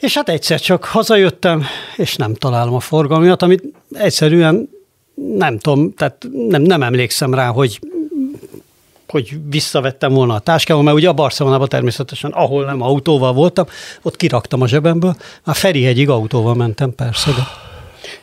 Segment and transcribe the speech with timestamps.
[0.00, 1.64] És hát egyszer csak hazajöttem,
[1.96, 3.62] és nem találom a forgalmiat, amit
[3.92, 4.68] egyszerűen
[5.14, 7.80] nem tudom, tehát nem, nem emlékszem rá, hogy
[9.10, 13.66] hogy visszavettem volna a táskámat, mert ugye a Barcelonában természetesen, ahol nem autóval voltam,
[14.02, 17.42] ott kiraktam a zsebemből, már Ferihegyig autóval mentem persze, de...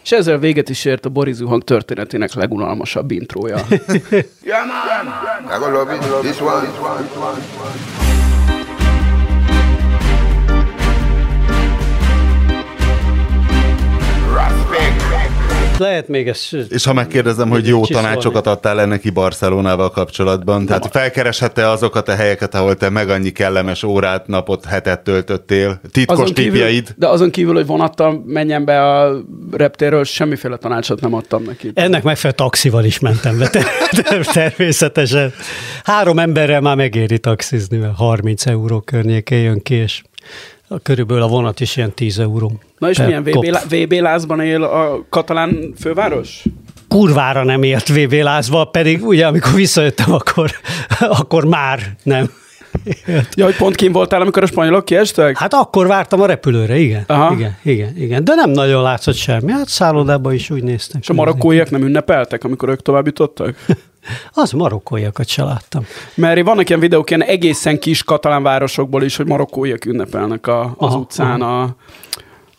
[0.03, 3.55] És ezzel véget is ért a Boris Zuhang történetének legunalmasabb intrója.
[4.43, 5.07] Yeah, man.
[5.49, 5.59] I
[7.19, 7.96] gonna
[15.77, 16.49] Lehet még ez...
[16.69, 18.07] És ha megkérdezem, hogy jó Csiszolni.
[18.07, 23.29] tanácsokat adtál le neki Barcelonával kapcsolatban, tehát felkereshette azokat a helyeket, ahol te meg annyi
[23.31, 26.93] kellemes órát, napot, hetet töltöttél, titkos tipjeid.
[26.97, 29.17] de azon kívül, hogy vonattal menjen be a
[29.51, 31.71] reptérről, semmiféle tanácsot nem adtam neki.
[31.73, 35.33] Ennek megfelelő taxival is mentem be, ter- ter- természetesen.
[35.83, 40.01] Három emberrel már megéri taxizni, mert 30 euró környékén jön ki, és
[40.67, 42.59] a- körülbelül a vonat is ilyen 10 euró.
[42.77, 46.43] Na és milyen VB, VB lázban él a katalán főváros?
[46.87, 50.51] Kurvára nem ért VB lázba, pedig ugye amikor visszajöttem, akkor,
[50.99, 52.31] akkor már nem.
[53.35, 55.37] Ja, hogy pont kim voltál, amikor a spanyolok kiestek?
[55.37, 57.03] Hát akkor vártam a repülőre, igen.
[57.07, 57.33] Aha.
[57.33, 58.23] Igen, igen, igen.
[58.23, 59.51] De nem nagyon látszott semmi.
[59.51, 61.01] Hát szállodában is úgy néztek.
[61.01, 63.55] És a marokkóiak nem ünnepeltek, amikor ők tovább jutottak?
[64.33, 65.85] Az marokkóiakat se láttam.
[66.15, 70.73] Mert vannak ilyen videók ilyen egészen kis katalán városokból is, hogy marokkóiak ünnepelnek a, az
[70.77, 71.75] Aha, utcán a,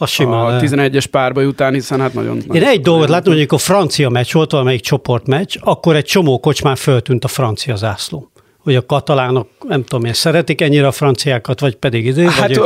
[0.00, 0.40] Az simán.
[0.40, 0.70] a lehet.
[0.70, 2.42] 11-es párbaj után, hiszen hát nagyon...
[2.52, 6.76] Én egy dolgot láttam, hogy amikor francia meccs volt, valamelyik csoportmeccs, akkor egy csomó kocsmán
[6.76, 8.30] föltűnt a francia zászló.
[8.68, 12.60] Hogy a katalánok, nem tudom én, szeretik ennyire a franciákat, vagy pedig idő, Hát vagy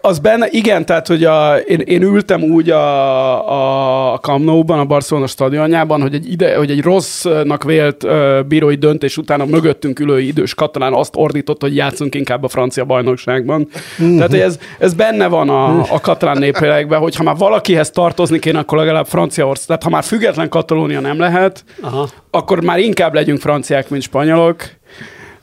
[0.00, 4.84] az benne, igen, tehát hogy a, én, én ültem úgy a, a Camp Nou-ban, a
[4.84, 9.98] Barcelona stadionjában, hogy egy, ide, hogy egy rossznak vélt ö, bírói döntés után a mögöttünk
[9.98, 13.68] ülő idős katalán azt ordított, hogy játszunk inkább a francia bajnokságban.
[13.98, 18.38] Tehát hogy ez, ez benne van a, a katalán néplélekben, hogy ha már valakihez tartozni
[18.38, 19.66] kéne, akkor legalább Franciaország.
[19.66, 22.08] Tehát ha már független Katalónia nem lehet, aha.
[22.30, 24.75] akkor már inkább legyünk franciák, mint spanyolok.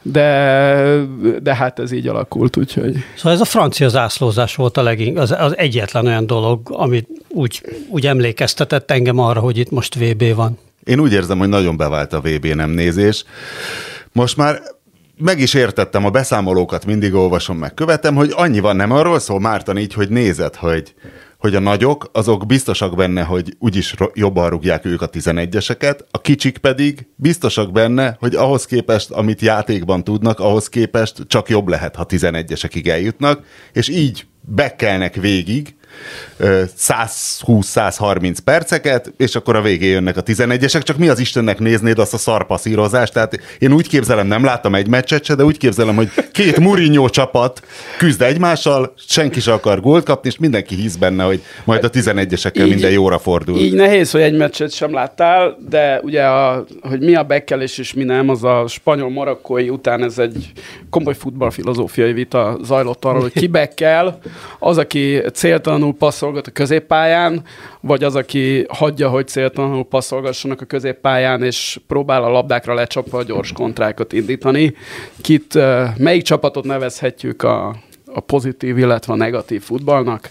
[0.06, 1.06] De,
[1.41, 2.96] de hát ez így alakult, úgyhogy...
[3.16, 7.62] Szóval ez a francia zászlózás volt a legink, az, az egyetlen olyan dolog, amit úgy,
[7.90, 10.58] úgy emlékeztetett engem arra, hogy itt most VB van.
[10.84, 13.25] Én úgy érzem, hogy nagyon bevált a VB nem nézés.
[14.12, 14.62] Most már
[15.18, 19.40] meg is értettem, a beszámolókat mindig olvasom, meg követem, hogy annyi van, nem arról szól
[19.40, 20.94] Márton így, hogy nézed, hogy,
[21.44, 26.58] hogy a nagyok, azok biztosak benne, hogy úgyis jobban rúgják ők a 11-eseket, a kicsik
[26.58, 32.06] pedig biztosak benne, hogy ahhoz képest, amit játékban tudnak, ahhoz képest csak jobb lehet, ha
[32.09, 35.76] 11-esekig eljutnak, és így bekelnek végig,
[36.40, 42.14] 120-130 perceket, és akkor a végén jönnek a 11-esek, csak mi az Istennek néznéd azt
[42.14, 46.09] a szarpasszírozást, tehát én úgy képzelem, nem láttam egy meccset se, de úgy képzelem, hogy
[46.32, 47.62] két Mourinho csapat
[47.98, 52.66] küzd egymással, senki se akar gólt kapni, és mindenki hisz benne, hogy majd a 11-esekkel
[52.66, 53.58] Így- minden jóra fordul.
[53.58, 57.94] Így nehéz, hogy egy meccset sem láttál, de ugye, a, hogy mi a bekkelés és
[57.94, 60.52] mi nem, az a spanyol-marokkói után ez egy
[60.90, 64.20] komoly futballfilozófiai vita zajlott arról, hogy ki bekkel,
[64.59, 65.22] az, aki
[65.84, 67.42] céltalanul passzolgat a középpályán,
[67.82, 73.24] vagy az, aki hagyja, hogy céltalanul passzolgassanak a középpályán, és próbál a labdákra lecsapva a
[73.24, 74.76] gyors kontrákat indítani.
[75.22, 75.60] Kit,
[75.98, 77.76] melyik csapatot nevezhetjük a,
[78.14, 80.30] a pozitív, illetve a negatív futballnak?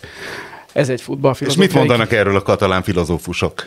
[0.73, 3.67] Ez egy És futballfilozófiai mit mondanak erről a katalán filozófusok?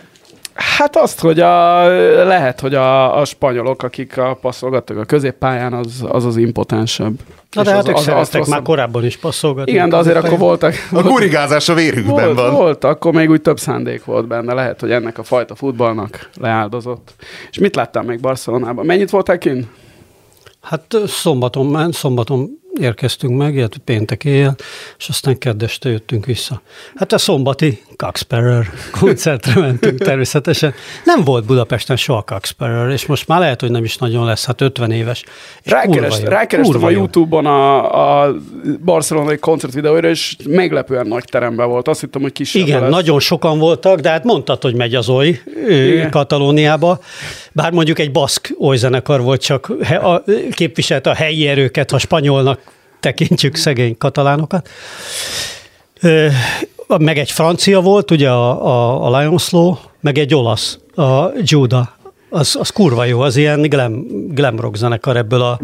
[0.55, 1.83] Hát azt, hogy a,
[2.23, 7.19] lehet, hogy a, a spanyolok, akik a passzolgattak a középpályán, az az, az impotensebb.
[7.51, 8.63] Na de hát az, ők az, az szerettek már rosszabb.
[8.63, 9.71] korábban is passzolgatni.
[9.71, 10.73] Igen, de azért akkor voltak...
[10.91, 12.53] A gurigázás a vérükben volt, van.
[12.53, 14.53] volt, akkor még úgy több szándék volt benne.
[14.53, 17.15] Lehet, hogy ennek a fajta futballnak leáldozott.
[17.51, 18.85] És mit láttál még Barcelonában?
[18.85, 19.67] Mennyit voltál kint?
[20.61, 22.49] Hát szombaton, ment, szombaton
[22.79, 24.55] érkeztünk meg, illetve péntek éjjel,
[24.97, 26.61] és aztán keddeste jöttünk vissza.
[26.95, 30.73] Hát a szombati Coxsparrow koncertre mentünk természetesen.
[31.05, 34.61] Nem volt Budapesten soha Coxsparrow, és most már lehet, hogy nem is nagyon lesz, hát
[34.61, 35.23] 50 éves.
[35.63, 36.89] És Rákeres, kurva jó, rákerestem a.
[36.89, 38.35] Youtube-on a, a
[38.85, 41.87] barcelonai koncertvideóira, és meglepően nagy teremben volt.
[41.87, 42.91] Azt hittem, hogy kisebb Igen, lesz.
[42.91, 46.09] nagyon sokan voltak, de hát mondtad, hogy megy az oly Igen.
[46.09, 46.99] Katalóniába.
[47.51, 51.97] Bár mondjuk egy baszk oly zenekar volt, csak he, a, képviselte a helyi erőket, ha
[51.97, 52.64] spanyolnak
[53.05, 54.69] tekintsük szegény katalánokat.
[56.87, 61.95] Meg egy francia volt, ugye a, a, a Lion Slow, meg egy olasz, a Juda.
[62.29, 65.59] Az, az kurva jó, az ilyen glam, glam rock zenekar ebből a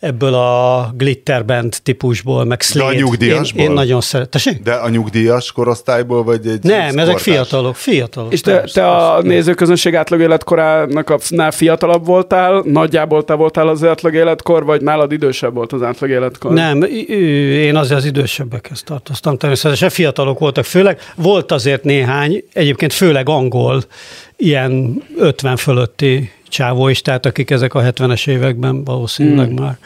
[0.00, 2.96] ebből a glitterband típusból, meg Slade.
[2.96, 3.60] a nyugdíjasból?
[3.62, 4.54] Én, én nagyon szeretem.
[4.64, 7.22] De a nyugdíjas korosztályból, vagy egy Nem, ezek kortárs?
[7.22, 8.32] fiatalok, fiatalok.
[8.32, 9.28] És te, persze, te a persze.
[9.28, 15.12] nézőközönség átlag életkorának a- nál fiatalabb voltál, nagyjából te voltál az átlag életkor, vagy nálad
[15.12, 16.52] idősebb volt az átlag életkor?
[16.52, 19.36] Nem, én azért az idősebbekhez tartoztam.
[19.36, 21.00] Természetesen fiatalok voltak főleg.
[21.16, 23.82] Volt azért néhány, egyébként főleg angol,
[24.36, 29.62] ilyen 50 fölötti csávó is, tehát akik ezek a 70-es években valószínűleg mm.
[29.62, 29.78] már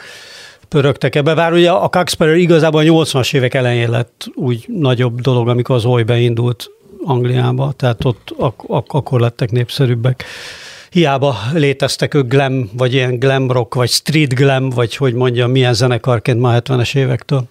[0.69, 1.35] pörögtek ebbe.
[1.35, 5.85] Bár ugye a Coxsparrow igazából a 80-as évek elején lett úgy nagyobb dolog, amikor az
[5.85, 6.70] oly beindult
[7.05, 10.25] Angliába, tehát ott ak- ak- akkor lettek népszerűbbek.
[10.91, 15.75] Hiába léteztek ők glam, vagy ilyen glam rock, vagy street glam, vagy hogy mondjam, milyen
[15.75, 17.44] zenekarként ma a 70-es évektől.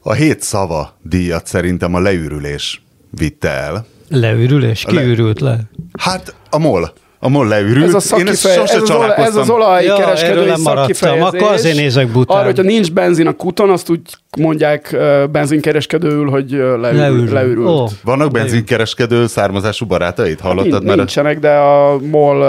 [0.00, 3.86] A hét szava díjat szerintem a leürülés vitte el.
[4.08, 4.84] Leürülés?
[4.84, 5.60] Ki Le- ürült le?
[5.98, 6.92] Hát a MOL.
[7.24, 7.94] A MOL leürült.
[7.94, 9.48] Ez, a Én szakkifej, ezt ez, az olaj, ez az.
[9.48, 10.74] Ja, olajkereskedői maradtam.
[10.74, 11.22] szakkifejezés.
[11.22, 12.36] Akkor azért nézek bután.
[12.36, 14.00] Arra, hogyha nincs benzin a kuton, azt úgy
[14.38, 14.96] mondják
[15.32, 16.80] benzinkereskedőül, hogy leürült.
[16.98, 17.32] Leürül.
[17.32, 17.68] leürült.
[17.68, 20.40] Ó, Vannak benzinkereskedő származású barátaid?
[20.40, 20.96] Hallottad már?
[20.96, 22.44] Nincsenek, de a MOL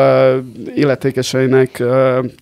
[0.75, 1.83] illetékeseinek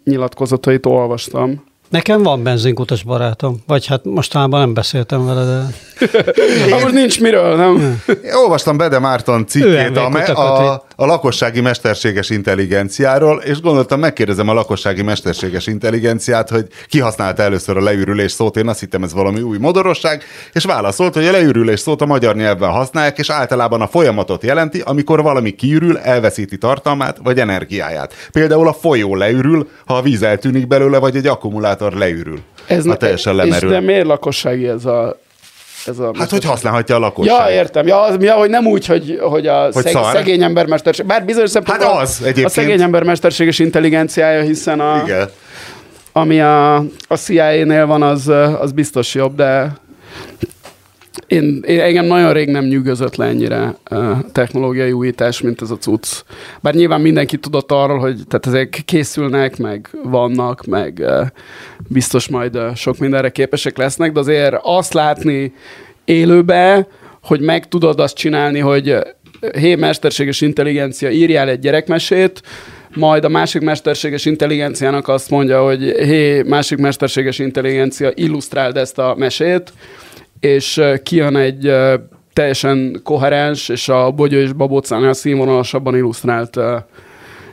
[0.03, 1.63] nyilatkozatait olvastam.
[1.94, 5.68] Nekem van benzinkutas barátom, vagy hát mostanában nem beszéltem vele, de
[6.69, 8.01] Ha most nincs miről, nem?
[8.07, 14.50] Én olvastam Bede Márton cikkét a, me- a, a lakossági mesterséges intelligenciáról, és gondoltam, megkérdezem
[14.50, 19.13] a lakossági mesterséges intelligenciát, hogy ki használta először a leürülés szót, én azt hittem ez
[19.13, 20.24] valami új modorosság,
[20.54, 24.81] és válaszolt, hogy a leürülés szót a magyar nyelven használják, és általában a folyamatot jelenti,
[24.86, 28.13] amikor valami kiürül, elveszíti tartalmát vagy energiáját.
[28.31, 32.39] Például a folyó leürül, ha a víz eltűnik belőle, vagy egy akkumulátor leürül.
[32.68, 33.69] Ez ha teljesen és lemerül.
[33.69, 35.18] de miért lakossági ez a...
[35.85, 37.50] Ez a Hát, hogy használhatja a lakosság.
[37.50, 37.88] Ja, értem.
[37.88, 40.12] Ja, az, ja, hogy nem úgy, hogy, hogy a Hogy szeg, szar?
[40.15, 41.06] szegény ember mesterség.
[41.06, 42.45] Bár bizonyos szempontból Hát az egyébként.
[42.45, 45.30] a szegény ember mesterséges intelligenciája, hiszen a, Igen.
[46.12, 46.75] ami a,
[47.07, 48.27] a CIA-nél van, az,
[48.59, 49.71] az biztos jobb, de
[51.27, 55.77] én, én, engem nagyon rég nem nyűgözött le ennyire uh, technológiai újítás, mint ez a
[55.77, 56.07] cucc.
[56.62, 61.27] Bár nyilván mindenki tudott arról, hogy tehát ezek készülnek, meg vannak, meg uh,
[61.88, 65.54] biztos majd uh, sok mindenre képesek lesznek, de azért azt látni
[66.06, 66.88] élőbe,
[67.21, 68.98] hogy meg tudod azt csinálni, hogy
[69.57, 72.42] hé, mesterséges intelligencia, írjál egy gyerekmesét,
[72.95, 79.16] majd a másik mesterséges intelligenciának azt mondja, hogy hé, másik mesterséges intelligencia, illusztráld ezt a
[79.18, 79.74] mesét,
[80.44, 81.74] és kijön egy
[82.34, 86.60] teljesen koherens, és a Bogyó és Babócánál színvonalasabban illusztrált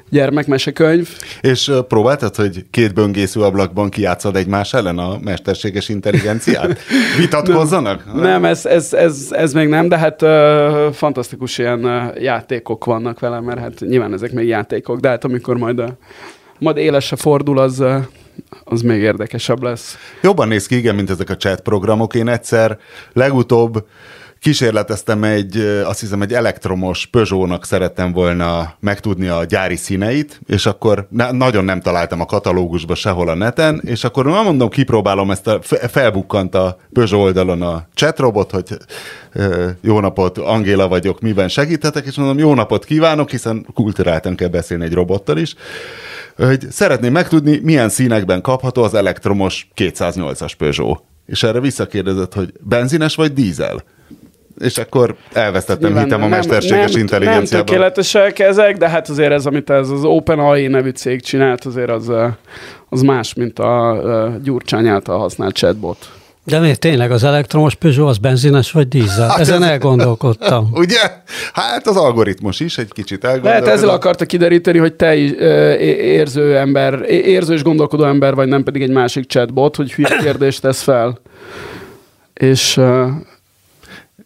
[0.09, 1.09] gyermekmesekönyv.
[1.41, 6.79] És próbáltad, hogy két böngésző ablakban kijátszad egymás ellen a mesterséges intelligenciát?
[7.19, 8.15] Vitatkozzanak?
[8.15, 13.21] Nem, ez, ez, ez, ez még nem, de hát ö, fantasztikus ilyen ö, játékok vannak
[13.21, 15.87] vele, mert hát nyilván ezek még játékok, de hát amikor majd, ö,
[16.59, 17.97] majd élesre fordul, az, ö,
[18.65, 19.97] az még érdekesebb lesz.
[20.23, 22.15] Jobban néz ki, igen, mint ezek a chat programok.
[22.15, 22.79] Én egyszer
[23.13, 23.87] legutóbb
[24.41, 31.07] kísérleteztem egy, azt hiszem, egy elektromos Peugeot-nak szerettem volna megtudni a gyári színeit, és akkor
[31.31, 35.59] nagyon nem találtam a katalógusba sehol a neten, és akkor nem mondom, kipróbálom ezt a,
[35.63, 38.77] fe- felbukkant a Peugeot oldalon a chatrobot, hogy
[39.81, 44.85] jó napot, Angéla vagyok, miben segíthetek, és mondom, jó napot kívánok, hiszen kulturáltan kell beszélni
[44.85, 45.55] egy robottal is,
[46.37, 51.03] hogy szeretném megtudni, milyen színekben kapható az elektromos 208-as Peugeot.
[51.27, 53.83] És erre visszakérdezett, hogy benzines vagy dízel?
[54.61, 57.57] És akkor elvesztettem Nyilván hitem a mesterséges nem, intelligenciában.
[57.57, 61.91] Nem tökéletesek ezek, de hát azért ez, amit ez az OpenAI nevű cég csinált, azért
[61.91, 62.27] az, ö,
[62.89, 66.11] az más, mint a ö, Gyurcsány által használt chatbot.
[66.45, 69.29] De miért tényleg az elektromos Peugeot az benzines vagy dízel?
[69.29, 70.69] Hát Ezen ez- elgondolkodtam.
[70.75, 70.99] Ugye?
[71.53, 73.77] Hát az algoritmus is egy kicsit Lehet elgondolkozott.
[73.77, 78.63] ezzel akarta kideríteni, hogy te is, é- érző ember, érző és gondolkodó ember vagy, nem
[78.63, 81.19] pedig egy másik chatbot, hogy hülye kérdést tesz fel.
[82.35, 82.81] És,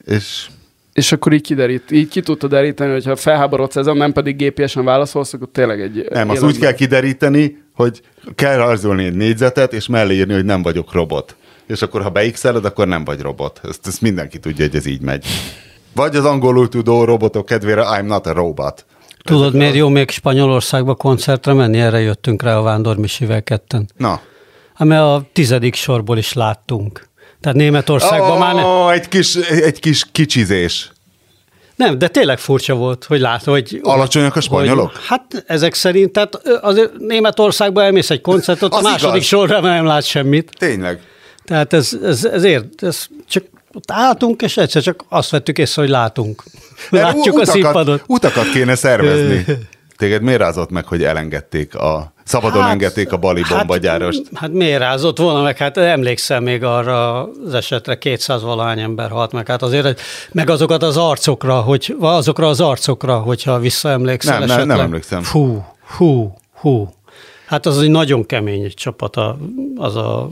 [0.06, 0.49] És
[0.94, 4.84] és akkor így kiderít, így ki tudta deríteni, hogy ha felháborodsz ezen, nem pedig gépiesen
[4.84, 8.00] válaszolsz, akkor tényleg egy nem, azt életben- úgy kell kideríteni, hogy
[8.34, 11.37] kell rajzolni egy négyzetet, és mellé írni, hogy nem vagyok robot.
[11.66, 13.61] És akkor, ha beixeled, akkor nem vagy robot.
[13.68, 15.26] Ezt, ezt mindenki tudja, hogy ez így megy.
[15.94, 18.87] Vagy az angolul tudó robotok kedvére I'm not a robot.
[19.23, 21.80] Tudod, miért jó még Spanyolországba koncertre menni?
[21.80, 23.88] Erre jöttünk rá a Vándor Misivel ketten.
[23.96, 24.20] Na.
[24.76, 27.08] Ame a tizedik sorból is láttunk.
[27.44, 28.92] Tehát Németországban oh, már ne...
[28.92, 30.92] egy, kis, egy kis kicsizés.
[31.76, 33.80] Nem, de tényleg furcsa volt, hogy lát, hogy...
[33.82, 34.90] Alacsonyak a spanyolok?
[34.92, 39.26] Hogy, hát ezek szerint, tehát azért Németországban elmész egy koncertot, a Az második igaz.
[39.26, 40.50] sorra nem lát semmit.
[40.58, 41.00] Tényleg.
[41.44, 45.82] Tehát ez, ez, ez, ért, ez csak ott álltunk, és egyszer csak azt vettük észre,
[45.82, 46.42] hogy látunk.
[46.90, 48.02] Látjuk a utakat, színpadot.
[48.06, 49.44] Utakat kéne szervezni.
[49.96, 54.23] Téged miért rázott meg, hogy elengedték a Szabadon hát, engedték a bali bombagyárost.
[54.33, 55.57] Hát, hát miért rázott volna meg?
[55.57, 59.47] Hát emlékszem még arra az esetre 200 valahány ember halt meg.
[59.49, 60.00] Hát azért,
[60.33, 64.66] meg azokat az arcokra, hogy, azokra az arcokra, hogyha visszaemlékszel nem, esetleg.
[64.66, 65.25] Nem, nem emlékszem.
[65.25, 65.64] Hú,
[65.97, 66.95] hú, hú.
[67.47, 69.16] Hát az egy nagyon kemény csapat,
[69.76, 70.31] az a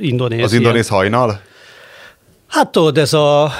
[0.00, 0.44] indonéz.
[0.44, 1.40] Az indonéz hajnal?
[2.52, 3.52] Hát tudod, ez a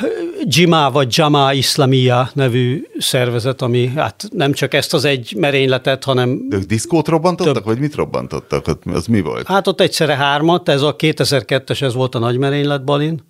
[0.44, 6.48] Jima vagy Jama Islamia nevű szervezet, ami hát nem csak ezt az egy merényletet, hanem...
[6.48, 7.64] De ők diszkót robbantottak, több...
[7.64, 8.66] vagy mit robbantottak?
[8.92, 9.46] Az mi volt?
[9.46, 13.24] Hát ott egyszerre hármat, ez a 2002-es, ez volt a nagy merénylet Balin,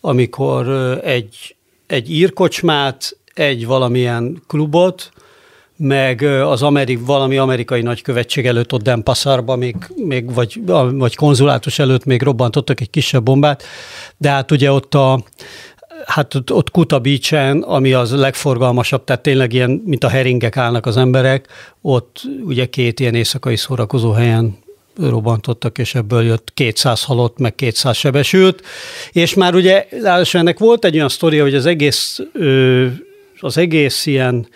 [0.00, 0.68] amikor
[1.04, 5.10] egy, egy írkocsmát, egy valamilyen klubot,
[5.82, 10.60] meg az Amerik, valami amerikai nagykövetség előtt ott Denpasarba, még, még vagy,
[10.92, 13.62] vagy konzulátus előtt még robbantottak egy kisebb bombát,
[14.16, 15.24] de hát ugye ott a,
[16.06, 20.86] hát ott, ott Kuta Beach-en, ami az legforgalmasabb, tehát tényleg ilyen, mint a heringek állnak
[20.86, 21.46] az emberek,
[21.82, 24.58] ott ugye két ilyen éjszakai szórakozó helyen
[24.98, 28.62] robbantottak, és ebből jött 200 halott, meg 200 sebesült,
[29.12, 29.86] és már ugye,
[30.32, 32.20] ennek volt egy olyan sztoria, hogy az egész
[33.42, 34.48] az egész ilyen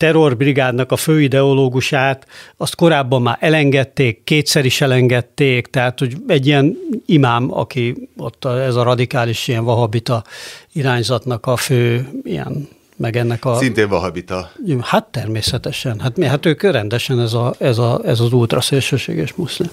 [0.00, 2.26] terrorbrigádnak a főideológusát,
[2.56, 6.76] azt korábban már elengedték, kétszer is elengedték, tehát hogy egy ilyen
[7.06, 10.24] imám, aki ott a, ez a radikális ilyen vahabita
[10.72, 13.54] irányzatnak a fő ilyen meg ennek a...
[13.54, 14.50] Szintén vahabita.
[14.80, 16.00] Hát természetesen.
[16.00, 19.70] Hát, mi, hát ők rendesen ez, a, ez, a, ez az ultraszélsőséges muszlim.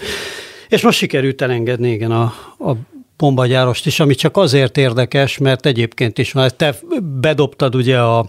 [0.70, 2.24] És most sikerült elengedni, igen, a,
[2.60, 2.72] a
[3.18, 6.76] bombagyárost is, ami csak azért érdekes, mert egyébként is, mert te
[7.20, 8.26] bedobtad ugye a,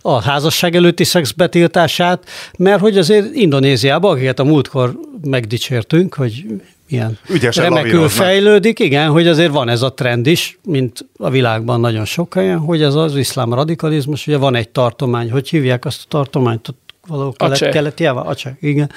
[0.00, 2.24] a házasság előtti szex betiltását,
[2.58, 6.44] mert hogy azért Indonéziában, akiket a múltkor megdicsértünk, hogy
[6.88, 8.24] milyen Ügyesen remekül lavíroznak.
[8.24, 12.58] fejlődik, igen, hogy azért van ez a trend is, mint a világban nagyon sok helyen,
[12.58, 16.87] hogy ez az iszlám radikalizmus, ugye van egy tartomány, hogy hívják azt a tartományt, ott
[17.08, 18.20] valahol kelet, keleti java?
[18.20, 18.90] Aceh, igen.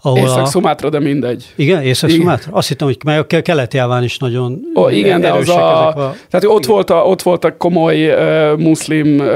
[0.00, 1.52] Ahol Észak-Szumátra, de mindegy.
[1.56, 2.52] Igen, Észak-Szumátra?
[2.52, 6.14] Azt hittem, hogy meg keleti javán is nagyon oh, Igen, de az a, a...
[6.30, 9.26] Tehát ott, volt a, ott voltak komoly uh, muszlim uh,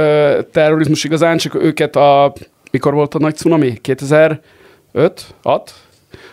[0.52, 2.32] terrorizmus igazán, csak őket a...
[2.70, 3.72] Mikor volt a nagy cunami?
[3.80, 4.40] 2005?
[5.42, 5.74] 6?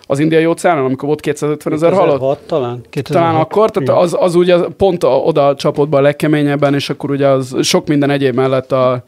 [0.08, 2.48] az indiai óceánon, amikor volt 250 ezer halott?
[2.48, 2.82] talán.
[2.90, 7.12] 2006, talán akkor, tehát az, az ugye pont oda csapott be a legkeményebben, és akkor
[7.12, 9.04] ugye az sok minden egyéb mellett a,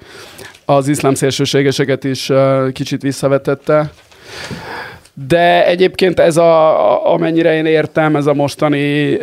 [0.70, 2.32] az iszlám szélsőségeseket is
[2.74, 3.92] kicsit visszavetette.
[5.28, 9.18] De egyébként ez a, amennyire én értem, ez a mostani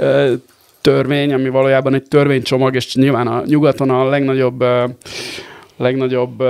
[0.81, 4.65] törvény, ami valójában egy törvénycsomag, és nyilván a nyugaton a legnagyobb
[5.77, 6.43] legnagyobb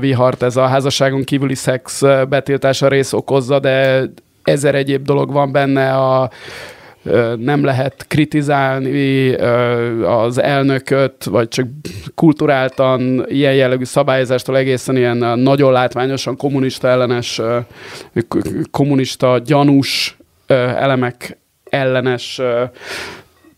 [0.00, 4.04] vihart ez a házasságon kívüli szex betiltása rész okozza, de
[4.42, 6.30] ezer egyéb dolog van benne, a
[7.36, 9.34] nem lehet kritizálni
[10.04, 11.66] az elnököt, vagy csak
[12.14, 17.40] kulturáltan ilyen jellegű szabályozástól egészen ilyen nagyon látványosan kommunista ellenes,
[18.70, 22.40] kommunista gyanús elemek ellenes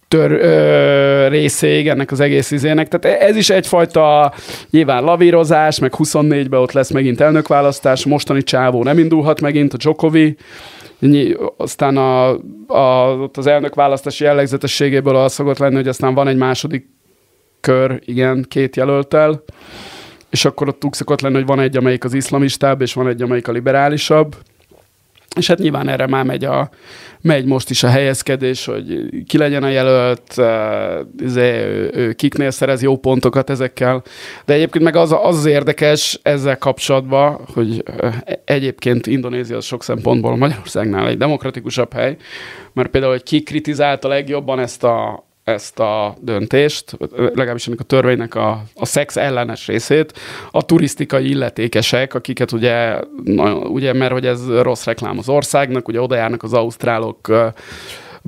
[0.09, 2.89] tör, ö, részéig ennek az egész izének.
[2.89, 4.33] Tehát ez is egyfajta
[4.71, 10.41] nyilván lavírozás, meg 24-ben ott lesz megint elnökválasztás, mostani csávó nem indulhat megint, a Djokovic,
[11.57, 12.29] aztán a,
[12.67, 16.87] a, ott az elnök választási jellegzetességéből az szokott lenni, hogy aztán van egy második
[17.61, 19.43] kör, igen, két jelöltel,
[20.31, 23.23] és akkor ott úgy szokott lenni, hogy van egy, amelyik az iszlamistább, és van egy,
[23.23, 24.37] amelyik a liberálisabb.
[25.37, 26.71] És hát nyilván erre már megy, a,
[27.21, 30.37] megy most is a helyezkedés, hogy ki legyen a jelölt,
[31.19, 31.50] izé,
[31.93, 34.02] ő, kiknél szerez jó pontokat ezekkel.
[34.45, 37.83] De egyébként meg az, az érdekes ezzel kapcsolatban, hogy
[38.45, 42.16] egyébként Indonézia az sok szempontból Magyarországnál egy demokratikusabb hely,
[42.73, 48.35] mert például, hogy ki kritizálta legjobban ezt a, ezt a döntést, legalábbis ennek a törvénynek
[48.35, 50.12] a, a szex ellenes részét,
[50.50, 53.00] a turisztikai illetékesek, akiket ugye,
[53.62, 57.33] ugye mert hogy ez rossz reklám az országnak, ugye oda járnak az ausztrálok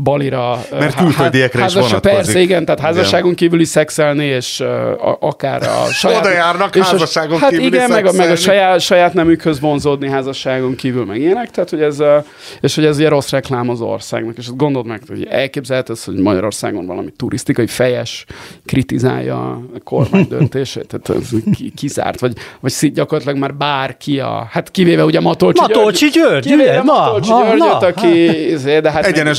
[0.02, 0.60] balira.
[0.70, 2.16] Mert külföldiekre is vonatkozik.
[2.16, 4.68] Persze, igen, tehát házasságon kívüli szexelni, és uh,
[5.20, 6.20] akár a saját...
[6.20, 9.60] Oda járnak és házasságon a, hát kívüli igen, meg a, meg a saját, saját nemükhöz
[9.60, 12.24] vonzódni házasságon kívül, meg ilyenek, tehát hogy ez, uh,
[12.60, 16.14] és hogy ez ilyen rossz reklám az országnak, és gondold meg, hogy elképzelhet ez, hogy
[16.14, 18.24] Magyarországon valami turisztikai fejes
[18.64, 21.28] kritizálja a kormány döntését, tehát ez
[21.76, 27.82] kizárt, vagy, vagy gyakorlatilag már bárki a, hát kivéve ugye Matolcsi, Matolcsi György, György Györgyöt,
[27.82, 29.38] aki, izé, de hát egyenes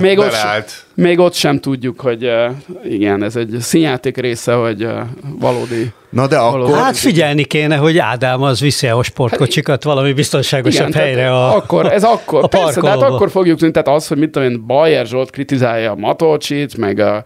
[0.00, 2.50] gerincel még ott, még ott sem tudjuk, hogy uh,
[2.84, 5.00] igen, ez egy színjáték része, hogy uh,
[5.38, 6.58] valódi Na de akkor...
[6.58, 6.78] Valódi.
[6.78, 11.56] Hát figyelni kéne, hogy Ádám az viszi a sportkocsikat hát, valami biztonságosabb igen, helyre a
[11.56, 14.50] Akkor, ez akkor, a persze, de hát akkor fogjuk tűnni, tehát az, hogy mit tudom
[14.50, 17.24] én, Bajer Zsolt kritizálja a Matolcsit, meg a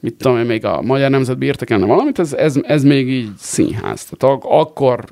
[0.00, 4.04] mit tudom én, még a Magyar Nemzet bírtak valamit, ez, ez, ez még így színház.
[4.04, 5.04] Tehát ak- akkor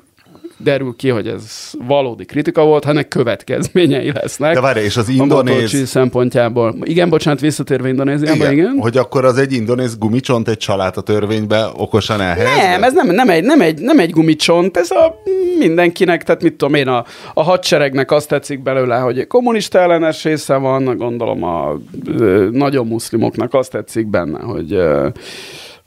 [0.63, 4.53] derül ki, hogy ez valódi kritika volt, hanem következményei lesznek.
[4.53, 5.53] De várj, és az a indonéz...
[5.53, 6.75] Motochi szempontjából.
[6.83, 8.51] Igen, bocsánat, visszatérve Indonéziába, igen.
[8.53, 8.77] igen.
[8.79, 12.69] Hogy akkor az egy indonéz gumicsont egy család a törvénybe okosan elhelyezve?
[12.69, 15.21] Nem, ez nem, nem, egy, nem, egy, nem egy gumicsont, ez a
[15.59, 20.55] mindenkinek, tehát mit tudom én, a, a hadseregnek azt tetszik belőle, hogy kommunista ellenes része
[20.55, 21.79] van, gondolom a
[22.17, 25.07] ö, nagyon muszlimoknak azt tetszik benne, hogy ö,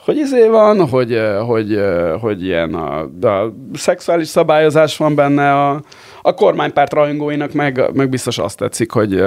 [0.05, 1.81] hogy izé van, hogy, hogy,
[2.21, 5.83] hogy ilyen a, a szexuális szabályozás van benne, a,
[6.23, 9.25] a kormánypárt rajongóinak meg, meg biztos azt tetszik, hogy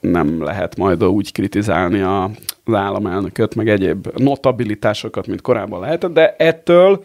[0.00, 2.30] nem lehet majd úgy kritizálni a,
[2.64, 7.04] az államelnököt, meg egyéb notabilitásokat, mint korábban lehetett, de ettől,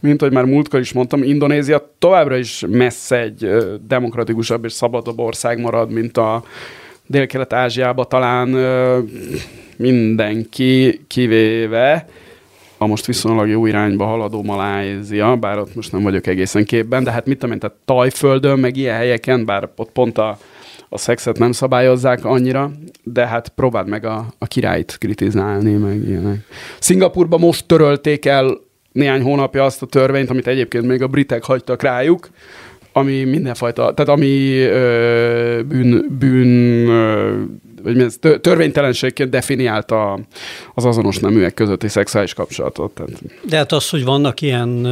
[0.00, 3.48] mint hogy már múltkor is mondtam, Indonézia továbbra is messze egy
[3.86, 6.42] demokratikusabb és szabadabb ország marad, mint a
[7.06, 8.48] Dél-Kelet-Ázsiában talán
[9.76, 12.06] mindenki kivéve,
[12.84, 17.10] a most viszonylag jó irányba haladó Malázia, bár ott most nem vagyok egészen képben, de
[17.10, 20.38] hát mit tudom én, tehát Tajföldön, meg ilyen helyeken, bár ott pont a,
[20.88, 22.70] a szexet nem szabályozzák annyira,
[23.02, 26.46] de hát próbáld meg a, a királyt kritizálni, meg ilyenek.
[26.78, 28.60] Szingapurban most törölték el
[28.92, 32.28] néhány hónapja azt a törvényt, amit egyébként még a britek hagytak rájuk,
[32.92, 37.42] ami mindenfajta, tehát ami ö, bűn, bűn ö,
[37.84, 40.18] vagy ez törvénytelenségként definiálta
[40.74, 42.90] az azonos neműek közötti szexuális kapcsolatot.
[42.94, 43.10] Tehát.
[43.48, 44.86] De hát az, hogy vannak ilyen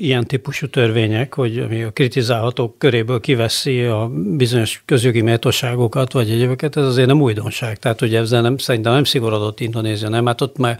[0.00, 6.76] ilyen típusú törvények, hogy ami a kritizálhatók köréből kiveszi a bizonyos közjogi méltóságokat, vagy egyébként,
[6.76, 7.78] ez azért nem újdonság.
[7.78, 10.26] Tehát ugye ezzel nem, szerintem nem szigorodott Indonézia, nem?
[10.26, 10.78] Hát ott már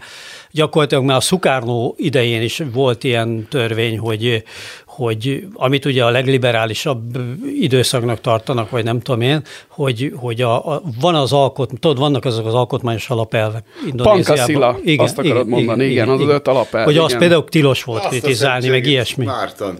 [0.51, 4.43] gyakorlatilag már a Szukárnó idején is volt ilyen törvény, hogy,
[4.85, 7.17] hogy amit ugye a legliberálisabb
[7.59, 12.25] időszaknak tartanak, vagy nem tudom én, hogy, hogy a, a, van az alkot, tudod, vannak
[12.25, 14.23] azok az alkotmányos alapelvek Indonéziában.
[14.23, 16.29] Pankaszila, igen, azt akarod igen, mondani, igen, igen, az igen.
[16.29, 16.85] az öt alapelv.
[16.85, 17.05] Hogy igen.
[17.05, 19.25] az például tilos volt azt kritizálni, meg ilyesmi.
[19.25, 19.79] Márton,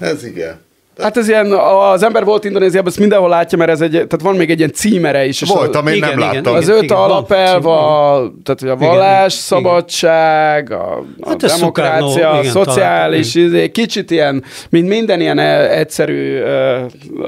[0.00, 0.68] ez igen.
[1.02, 1.52] Hát ez ilyen,
[1.92, 4.72] az ember volt Indonéziában, ezt mindenhol látja, mert ez egy, tehát van még egy ilyen
[4.72, 5.40] címere is.
[5.40, 6.54] Voltam, én nem láttam.
[6.54, 13.34] Az öt alapelv, a, tehát a vallás, igen, szabadság, a, a hát demokrácia, a szociális,
[13.34, 16.38] izé, kicsit ilyen, mint minden ilyen e- egyszerű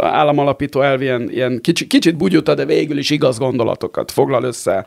[0.00, 4.84] államalapító elv, ilyen, ilyen kicsit, kicsit bugyuta, de végül is igaz gondolatokat foglal össze.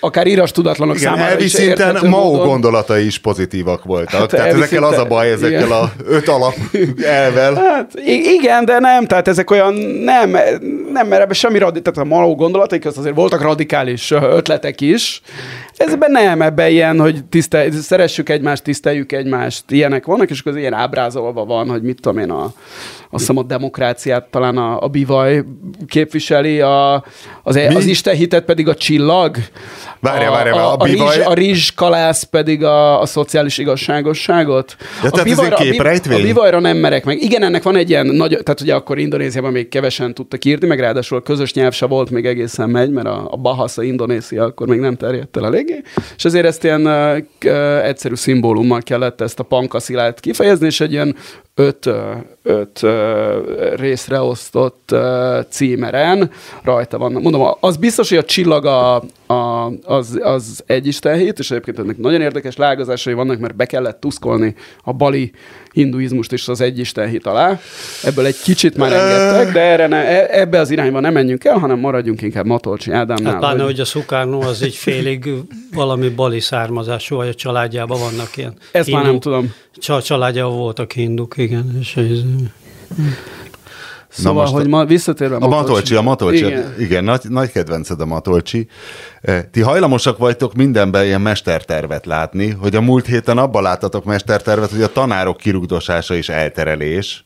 [0.00, 2.46] Akár íras tudatlanok igen, számára is szinten Mao módon.
[2.46, 4.20] gondolatai is pozitívak voltak.
[4.20, 5.70] Hát tehát ezekkel szinten, az a baj, ezekkel igen.
[5.70, 6.54] a öt alap
[7.22, 7.54] elvel.
[7.54, 7.92] Hát
[8.24, 10.30] igen, de nem, tehát ezek olyan, nem,
[10.92, 15.20] nem, mert ebben semmi radikális, tehát a maló gondolataik, az azért voltak radikális ötletek is.
[15.76, 20.58] Ezben nem, ebben ilyen, hogy tisztel, szeressük egymást, tiszteljük egymást, ilyenek vannak, és akkor az
[20.58, 22.52] ilyen ábrázolva van, hogy mit tudom én, a, azt
[23.10, 25.44] hiszem a demokráciát talán a, a bivaj
[25.86, 27.04] képviseli, a,
[27.42, 29.36] az, e- az Isten hitet pedig a csillag.
[30.00, 34.76] Várja, várja, a, a, a, rizs, a rizs kalász pedig a, a szociális igazságosságot.
[35.02, 37.22] Ja, a, bivajra, ez a, a bivajra nem merek meg.
[37.22, 40.80] Igen, ennek van egy ilyen nagy, tehát ugye akkor Indonéziában még kevesen tudtak írni, meg
[40.80, 44.66] ráadásul a közös nyelv se volt, még egészen megy, mert a, a Bahasa Indonézia akkor
[44.66, 45.82] még nem terjedt el eléggé,
[46.16, 46.86] és ezért ezt ilyen
[47.82, 51.16] egyszerű szimbólummal kellett ezt a pankaszilát kifejezni, és egy ilyen
[51.54, 51.90] öt,
[52.42, 52.80] öt
[53.76, 54.94] részre osztott
[55.48, 56.30] címeren
[56.62, 57.12] rajta van.
[57.12, 58.94] Mondom, az biztos, hogy a csillag a,
[59.26, 64.00] a, az, az egy istenhét, és egyébként ennek nagyon érdekes lágazásai vannak, mert be kellett
[64.00, 65.32] tuszkolni a bali
[65.72, 67.60] hinduizmust is az egy istenhét alá.
[68.02, 71.58] Ebből egy kicsit már engedtek, de erre ne, e, ebbe az irányba nem menjünk el,
[71.58, 73.30] hanem maradjunk inkább Matolcsi Ádámnál.
[73.32, 73.70] Hát pláne, hogy...
[73.70, 75.28] hogy a Szukárnó az egy félig
[75.72, 78.54] valami bali származású, vagy a családjában vannak ilyen.
[78.72, 79.54] Ezt hindu, már nem tudom.
[79.78, 81.76] Családjában voltak hinduk, igen.
[81.80, 82.18] És ez...
[84.08, 85.94] Szóval, most hogy ma visszatérve a Matolcsi.
[85.94, 88.68] A Matolcsi, igen, igen nagy, nagy kedvenced a Matolcsi.
[89.20, 94.70] Eh, ti hajlamosak vagytok mindenben ilyen mestertervet látni, hogy a múlt héten abban láttatok mestertervet,
[94.70, 97.24] hogy a tanárok kirugdosása is elterelés.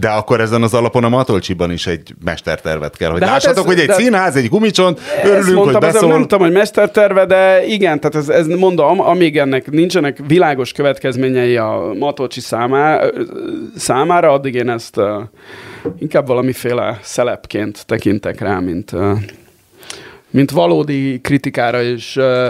[0.00, 3.56] De akkor ezen az alapon a Matolcsiban is egy mestertervet kell, hogy de hát lássatok,
[3.56, 6.08] hát ez, hogy egy de, színház, egy gumicsont, örülünk, mondtam, hogy beszól.
[6.08, 11.56] Nem tudom, hogy mesterterve, de igen, tehát ez, ez mondom, amíg ennek nincsenek világos következményei
[11.56, 13.10] a Matolcsi számára,
[13.76, 15.22] számára addig én ezt uh,
[15.98, 19.18] inkább valamiféle szelepként tekintek rá, mint, uh,
[20.30, 22.46] mint valódi kritikára, és uh,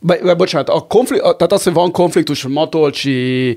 [0.00, 3.56] be, bocsánat, a konflikt, tehát az, hogy van konfliktus Matolcsi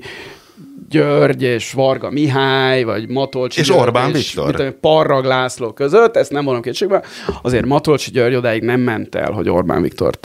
[0.88, 4.64] György és Varga Mihály, vagy Matolcsi és György Orbán és Viktor.
[4.64, 7.02] Mit, Parrag László között, ezt nem vonom kétségbe,
[7.42, 10.20] azért Matolcsi György odáig nem ment el, hogy Orbán Viktort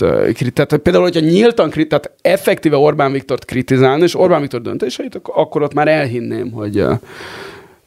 [0.53, 5.73] tehát Például, hogyha nyíltan, tehát effektíve Orbán Viktort kritizálni, és Orbán Viktor döntéseit, akkor ott
[5.73, 6.83] már elhinném, hogy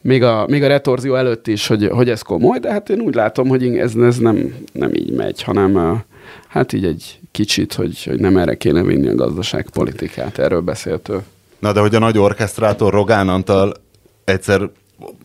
[0.01, 3.15] még a, még a retorzió előtt is, hogy, hogy ez komoly, de hát én úgy
[3.15, 6.03] látom, hogy ez, ez nem, nem így megy, hanem
[6.47, 11.19] hát így egy kicsit, hogy, hogy nem erre kéne vinni a gazdaságpolitikát, erről beszélt ő.
[11.63, 13.73] Na de hogy a nagy orkesztrátor Rogán Antal
[14.23, 14.69] egyszer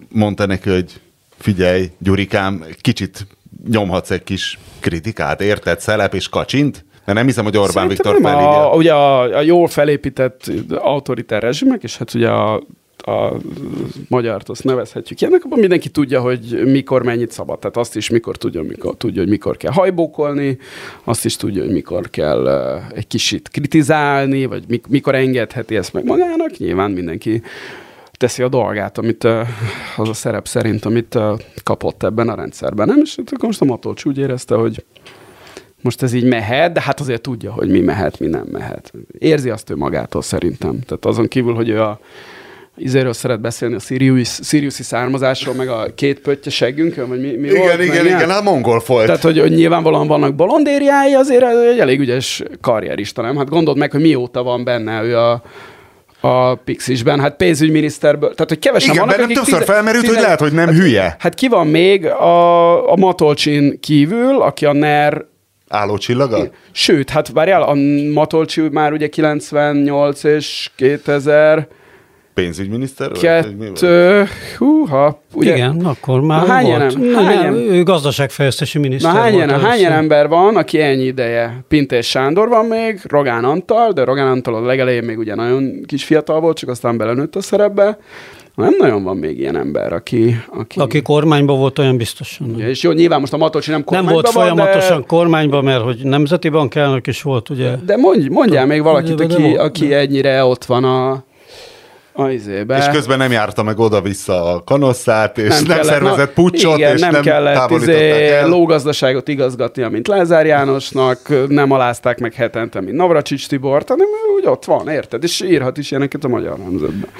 [0.08, 1.00] mondta neki, hogy
[1.38, 3.26] figyelj, Gyurikám, kicsit
[3.68, 5.80] nyomhatsz egy kis kritikát, érted?
[5.80, 6.84] Szelep és kacsint?
[7.04, 8.60] De nem hiszem, hogy Orbán Szerintem Viktor nem felígér.
[8.60, 12.62] a, ugye a, a jól felépített autoritár rezsimek, és hát ugye a,
[13.08, 13.36] a
[14.08, 17.58] magyart azt nevezhetjük ilyenek, abban mindenki tudja, hogy mikor mennyit szabad.
[17.58, 20.58] Tehát azt is mikor tudja, mikor, tudja, hogy mikor kell hajbókolni,
[21.04, 22.48] azt is tudja, hogy mikor kell
[22.94, 26.56] egy kicsit kritizálni, vagy mik, mikor engedheti ezt meg magának.
[26.56, 27.42] Nyilván mindenki
[28.12, 29.24] teszi a dolgát, amit
[29.96, 31.18] az a szerep szerint, amit
[31.62, 32.86] kapott ebben a rendszerben.
[32.86, 33.00] Nem?
[33.00, 34.84] És hát akkor most a Matolcs úgy érezte, hogy
[35.80, 38.92] most ez így mehet, de hát azért tudja, hogy mi mehet, mi nem mehet.
[39.18, 40.80] Érzi azt ő magától szerintem.
[40.80, 42.00] Tehát azon kívül, hogy ő a
[42.78, 47.48] izéről szeret beszélni a Sirius, Siriusi származásról, meg a két pöttye seggünkön, vagy mi, mi
[47.48, 48.06] Igen, volt, igen, ilyen.
[48.16, 49.06] igen, hát mongol volt.
[49.06, 53.36] Tehát, hogy, hogy nyilvánvalóan vannak bolondériái, azért egy elég ügyes karrierista, nem?
[53.36, 55.42] Hát gondold meg, hogy mióta van benne ő a,
[56.20, 60.40] a Pixisben, hát pénzügyminiszterből, tehát hogy kevesen Igen, vannak, többször tize- felmerült, hogy tizen- lehet,
[60.40, 61.16] hogy nem hát, hülye.
[61.18, 65.24] Hát ki van még a, a Matolcsin kívül, aki a NER
[65.68, 66.38] Álló csillaga?
[66.72, 67.74] Sőt, hát várjál, a
[68.12, 71.68] Matolcsi már ugye 98 és 2002,
[72.38, 73.10] Pénzügyminiszter?
[73.58, 73.88] volt?
[74.58, 75.54] húha, ugye?
[75.54, 76.98] Igen, akkor már Na, hány volt.
[76.98, 81.64] Nem, hány nem, ő gazdaságfejlesztési miniszter Na hány, volt hány ember van, aki ennyi ideje?
[81.68, 86.04] Pintés Sándor van még, Rogán Antal, de Rogán Antal a legelején még ugye nagyon kis
[86.04, 87.98] fiatal volt, csak aztán belenőtt a szerepbe.
[88.54, 90.36] Nem nagyon van még ilyen ember, aki...
[90.58, 92.54] aki, Aki kormányban volt, olyan biztosan.
[92.56, 92.68] nem.
[92.68, 95.82] és jó, nyilván most a Matolcsi nem Nem kormányban volt van, folyamatosan de, kormányban, mert
[95.82, 97.70] hogy nemzeti bankelnök is volt, ugye?
[97.86, 101.24] de mondj, mondjál még valakit, De- de- aki, aki ennyire ott van a,
[102.18, 102.76] a izébe.
[102.76, 106.94] És közben nem járta meg oda-vissza a kanosszát, és nem, nem kellett- szervezett pucsot, igen,
[106.94, 108.48] és nem, nem, kellett izé, el.
[108.48, 114.64] lógazdaságot igazgatni, mint Lázár Jánosnak, nem alázták meg hetente, mint Navracsics Tibort, hanem úgy ott
[114.64, 115.22] van, érted?
[115.22, 117.10] És írhat is ilyeneket a magyar nemzetben.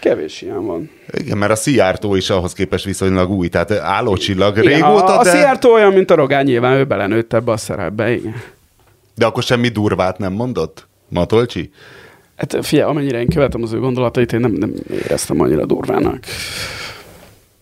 [0.00, 0.90] Kevés ilyen van.
[1.12, 5.22] Igen, mert a Szijjártó is ahhoz képest viszonylag új, tehát állócsillag Igen, régóta, a, a
[5.22, 8.34] de, Szijjártó olyan, mint a Rogán, nyilván ő belenőtt ebbe a szerepbe, igen.
[9.14, 10.86] de akkor semmi durvát nem mondott?
[11.08, 11.70] Matolcsi?
[12.38, 16.24] Hát figyelj, amennyire én követem az ő gondolatait, én nem, nem éreztem annyira durvának.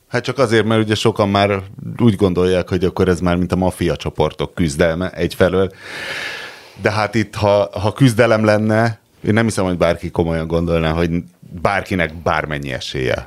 [0.09, 1.63] Hát csak azért, mert ugye sokan már
[1.99, 5.71] úgy gondolják, hogy akkor ez már mint a maffia csoportok küzdelme egyfelől.
[6.83, 11.11] De hát itt, ha, ha küzdelem lenne, én nem hiszem, hogy bárki komolyan gondolná, hogy
[11.63, 13.27] bárkinek bármennyi esélye.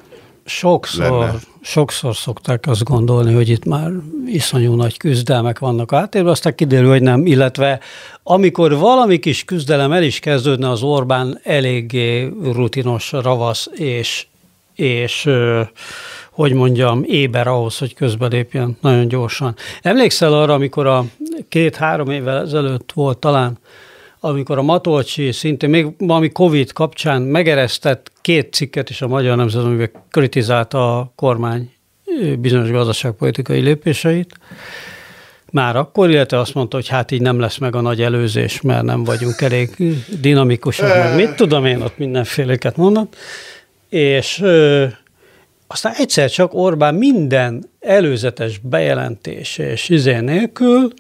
[0.50, 1.40] Sokszor, lenne.
[1.62, 3.92] sokszor szokták azt gondolni, hogy itt már
[4.26, 7.80] iszonyú nagy küzdelmek vannak átérve, aztán kiderül, hogy nem, illetve
[8.24, 14.28] amikor valami kis küzdelem el is kezdődne, az Orbán eléggé rutinos, ravasz és,
[14.76, 15.30] és
[16.32, 19.56] hogy mondjam, éber ahhoz, hogy közbelépjen nagyon gyorsan.
[19.82, 21.06] Emlékszel arra, amikor a
[21.50, 23.58] két-három évvel ezelőtt volt talán,
[24.20, 29.64] amikor a Matolcsi szintén még valami Covid kapcsán megeresztett két cikket is a Magyar Nemzet,
[29.64, 31.72] amiben kritizálta a kormány
[32.40, 34.34] bizonyos gazdaságpolitikai lépéseit,
[35.52, 38.84] már akkor, illetve azt mondta, hogy hát így nem lesz meg a nagy előzés, mert
[38.84, 39.70] nem vagyunk elég
[40.22, 43.16] dinamikusak, meg mit tudom én, ott mindenféléket mondott.
[43.90, 44.86] És ö,
[45.68, 50.94] aztán egyszer csak Orbán minden előzetes bejelentés és izé nélkül,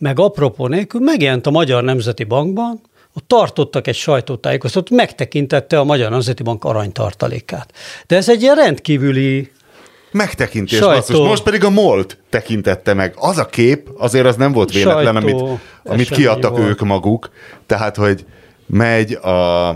[0.00, 2.80] meg apropó nélkül megjelent a Magyar Nemzeti Bankban,
[3.14, 7.72] ott tartottak egy sajtótájékoztatót, megtekintette a Magyar Nemzeti Bank aranytartalékát.
[8.06, 9.50] De ez egy ilyen rendkívüli
[10.12, 10.94] Megtekintés, Sajtó.
[10.94, 11.18] basszus.
[11.18, 13.14] Most pedig a MOLT tekintette meg.
[13.16, 16.68] Az a kép, azért az nem volt véletlen, Sajtó amit, amit kiadtak volt.
[16.68, 17.30] ők maguk.
[17.66, 18.24] Tehát, hogy
[18.66, 19.70] megy a...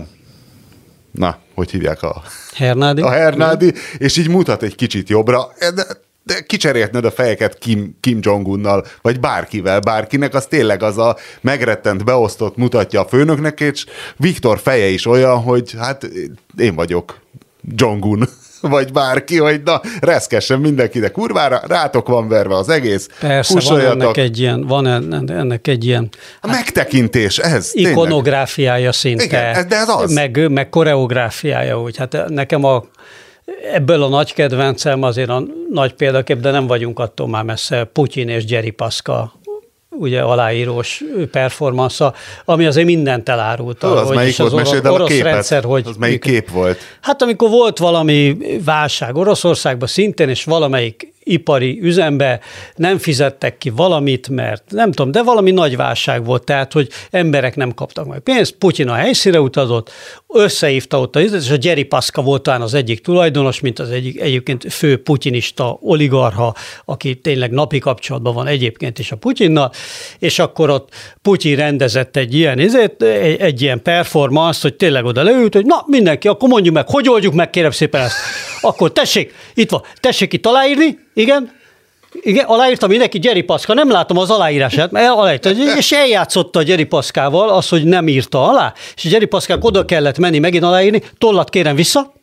[1.11, 2.21] Na, hogy hívják a...
[2.53, 3.01] Hernádi.
[3.01, 5.83] a Hernádi, és így mutat egy kicsit jobbra, de,
[6.25, 12.03] de kicserélhetned a fejeket Kim, Kim Jong-unnal, vagy bárkivel, bárkinek, az tényleg az a megrettent,
[12.05, 13.85] beosztott mutatja a főnöknek, és
[14.17, 16.09] Viktor feje is olyan, hogy hát
[16.57, 17.19] én vagyok
[17.75, 18.27] Jong-un,
[18.61, 23.79] vagy bárki, hogy na, reszkessen mindenki, de kurvára, rátok van verve az egész, Persze, van
[23.79, 26.09] ennek egy ilyen, van en- ennek egy ilyen
[26.41, 27.91] A megtekintés, ez tényleg.
[27.91, 29.23] ikonográfiája szinte.
[29.23, 30.13] Igen, de ez az.
[30.13, 31.97] Meg, meg koreográfiája, úgy.
[31.97, 32.83] Hát nekem a,
[33.73, 38.29] ebből a nagy kedvencem azért a nagy példakép, de nem vagyunk attól már messze, Putyin
[38.29, 39.33] és Jerry Paska
[39.89, 42.13] ugye aláírós performansza,
[42.45, 43.83] ami azért mindent elárult.
[43.83, 45.25] Arról, az melyik az Meséld el a orosz képet.
[45.25, 46.77] rendszer, hogy az melyik kép volt?
[47.01, 52.39] Hát amikor volt valami válság Oroszországban szintén, és valamelyik ipari üzembe
[52.75, 57.55] nem fizettek ki valamit, mert nem tudom, de valami nagy válság volt, tehát, hogy emberek
[57.55, 59.91] nem kaptak meg pénzt, Putyin a helyszíre utazott,
[60.27, 63.89] összehívta ott a üzletet, és a Jerry Paska volt talán az egyik tulajdonos, mint az
[63.89, 69.71] egyik egyébként fő putyinista oligarha, aki tényleg napi kapcsolatban van egyébként is a Putyinnal,
[70.19, 70.89] és akkor ott
[71.21, 75.83] Putyin rendezett egy ilyen, ezért, egy, egy ilyen performance, hogy tényleg oda leült, hogy na
[75.87, 78.15] mindenki, akkor mondjuk meg, hogy oldjuk meg kérem szépen ezt.
[78.65, 81.51] Akkor tessék, itt van, tessék itt aláírni, igen,
[82.21, 87.49] igen, aláírta mindenki Jerry Paszka, nem látom az aláírását, mert aláírta, és eljátszotta Jerry Paszkával
[87.49, 91.75] az, hogy nem írta alá, és Jerry Paszkák oda kellett menni megint aláírni, tollat kérem
[91.75, 92.13] vissza,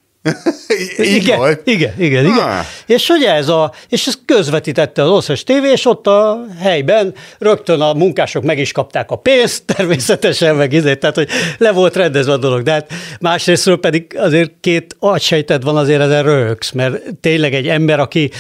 [0.96, 1.60] igen, volt.
[1.64, 2.38] igen, igen, igen.
[2.38, 2.64] Ah.
[2.86, 7.80] És hogy ez a, és ezt közvetítette az Országos tévé, és ott a helyben rögtön
[7.80, 12.32] a munkások meg is kapták a pénzt, természetesen meg izé, tehát hogy le volt rendezve
[12.32, 17.54] a dolog, de hát másrésztről pedig azért két agysejted van azért ezen röhögsz, mert tényleg
[17.54, 18.30] egy ember, aki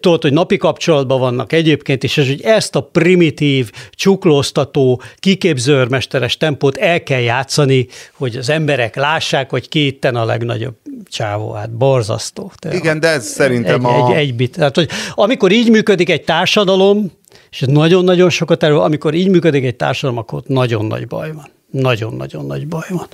[0.00, 7.02] tudod, hogy napi kapcsolatban vannak egyébként és hogy ezt a primitív, csuklóztató, kiképzőrmesteres tempót el
[7.02, 12.52] kell játszani, hogy az emberek lássák, hogy ki itten a legnagyobb csávó, hát borzasztó.
[12.58, 14.10] Te Igen, de ez szerintem egy, a...
[14.10, 14.56] egy, egy bit.
[14.56, 17.12] Tehát, hogy amikor így működik egy társadalom,
[17.50, 21.32] és ez nagyon-nagyon sokat erről, amikor így működik egy társadalom, akkor ott nagyon nagy baj
[21.32, 21.48] van.
[21.70, 23.06] Nagyon-nagyon nagy baj van.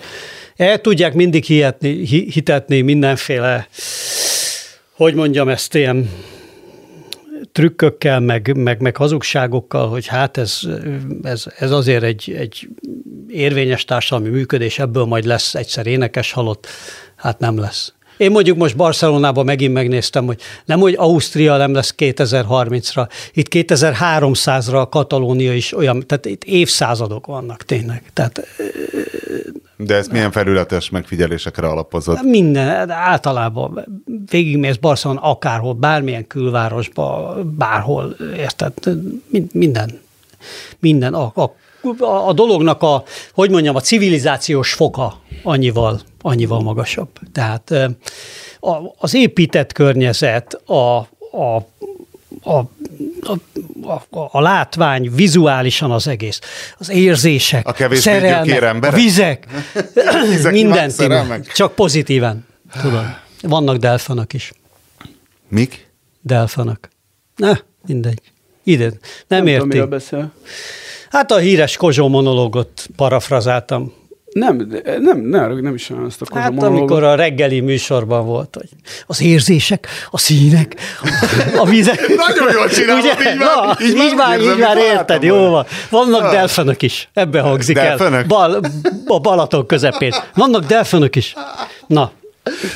[0.56, 3.68] El tudják mindig hihetni, hi- hitetni mindenféle,
[4.92, 6.10] hogy mondjam ezt, ilyen
[7.52, 10.60] trükkökkel, meg, meg, meg hazugságokkal, hogy hát ez,
[11.22, 12.68] ez, ez azért egy, egy
[13.28, 16.66] érvényes társadalmi működés, ebből majd lesz egyszer énekes halott,
[17.16, 17.94] hát nem lesz.
[18.16, 24.80] Én mondjuk most Barcelonában megint megnéztem, hogy nem, hogy Ausztria nem lesz 2030-ra, itt 2300-ra
[24.80, 28.02] a Katalónia is olyan, tehát itt évszázadok vannak tényleg.
[28.12, 28.46] Tehát
[29.76, 32.22] De ezt milyen felületes megfigyelésekre alapozott?
[32.22, 33.84] minden, általában
[34.30, 38.72] végigmész Barcelona akárhol, bármilyen külvárosba, bárhol, érted?
[39.28, 40.00] Min- Minden.
[40.78, 41.14] Minden.
[41.14, 41.54] A, a,
[42.28, 43.02] a dolognak a,
[43.32, 47.08] hogy mondjam, a civilizációs foka annyival, annyival magasabb.
[47.32, 47.72] Tehát
[48.98, 50.98] az épített környezet, a,
[51.30, 51.56] a,
[52.42, 52.58] a,
[53.20, 53.32] a,
[54.10, 56.40] a, a látvány, vizuálisan az egész,
[56.78, 59.46] az érzések, A kevésbé szerelmek, a vizek,
[60.50, 61.52] mindent, szerelmek?
[61.52, 62.46] Csak pozitíven,
[62.82, 63.04] tudod.
[63.42, 64.52] Vannak delfanok is.
[65.48, 65.88] Mik?
[66.20, 66.88] Delfanok.
[67.36, 67.52] Ne,
[67.86, 68.20] mindegy.
[68.64, 68.84] Ide.
[69.28, 69.80] Nem, Nem érti.
[69.80, 70.32] beszél.
[71.10, 73.92] Hát a híres Kozsó monológot parafrazáltam.
[74.38, 74.66] Nem,
[75.00, 76.78] nem, nem, nem is olyan ezt a Kozsó Hát monológot.
[76.78, 78.68] amikor a reggeli műsorban volt, hogy
[79.06, 80.76] az érzések, a színek,
[81.56, 82.00] a vizek.
[82.28, 85.66] Nagyon jól csinálod, így már- Na, így így, már így már érted, jó van.
[85.90, 86.30] Vannak Ah.
[86.30, 88.20] delfenök is, ebbe hangzik Delfenök?
[88.20, 88.24] el.
[88.26, 88.60] Bal,
[89.06, 90.12] a Balaton közepén.
[90.34, 91.34] Vannak delfenök is.
[91.86, 92.10] Na,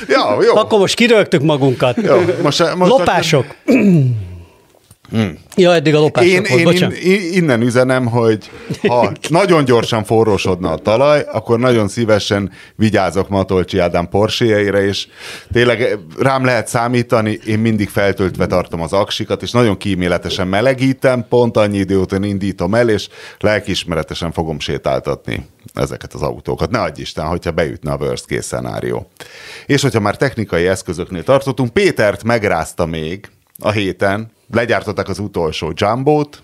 [0.09, 0.57] Ja, jó.
[0.57, 1.97] akkor most kirögtük magunkat.
[2.03, 2.17] jó.
[2.43, 3.45] Most, most Lopások.
[5.57, 6.97] Ja, eddig a lopások Én, volt, én, bocsánat.
[6.97, 8.51] én innen üzenem, hogy
[8.89, 15.07] ha nagyon gyorsan forrósodna a talaj, akkor nagyon szívesen vigyázok Matolcsi Ádám Porséjeire, és
[15.53, 21.57] tényleg rám lehet számítani, én mindig feltöltve tartom az aksikat, és nagyon kíméletesen melegítem, pont
[21.57, 26.71] annyi idő után indítom el, és lelkismeretesen fogom sétáltatni ezeket az autókat.
[26.71, 29.11] Ne adj Isten, hogyha beütne a worst case szenárió.
[29.67, 36.43] És hogyha már technikai eszközöknél tartottunk, Pétert megrázta még a héten, legyártották az utolsó Jumbo-t,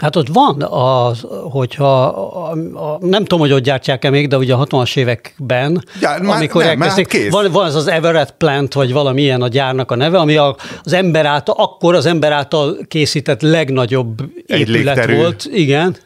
[0.00, 4.54] Hát ott van, az, hogyha, a, a, nem tudom, hogy ott gyártják-e még, de ugye
[4.54, 7.30] a 60-as években, Ja, már amikor nem, már elkezdték, kész.
[7.32, 10.56] van, van ez az Everett Plant, vagy valami ilyen a gyárnak a neve, ami a,
[10.82, 15.16] az ember által, akkor az ember által készített legnagyobb Egy épület légterű.
[15.16, 15.96] volt, igen,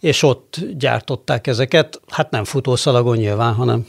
[0.00, 3.86] és ott gyártották ezeket, hát nem futószalagon nyilván, hanem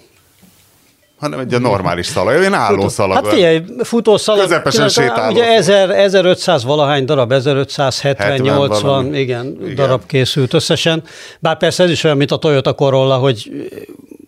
[1.24, 3.16] hanem egy a normális szalag, olyan álló szalag.
[3.16, 4.42] Hát figyelj, futószalag.
[4.42, 5.32] Közepesen sétáló.
[5.34, 9.20] Ugye 1000, 1500 valahány darab, 1570, 70 80, valami.
[9.20, 9.62] igen, Igen.
[9.62, 11.04] igen, darab készült összesen.
[11.40, 13.52] Bár persze ez is olyan, mint a Toyota Corolla, hogy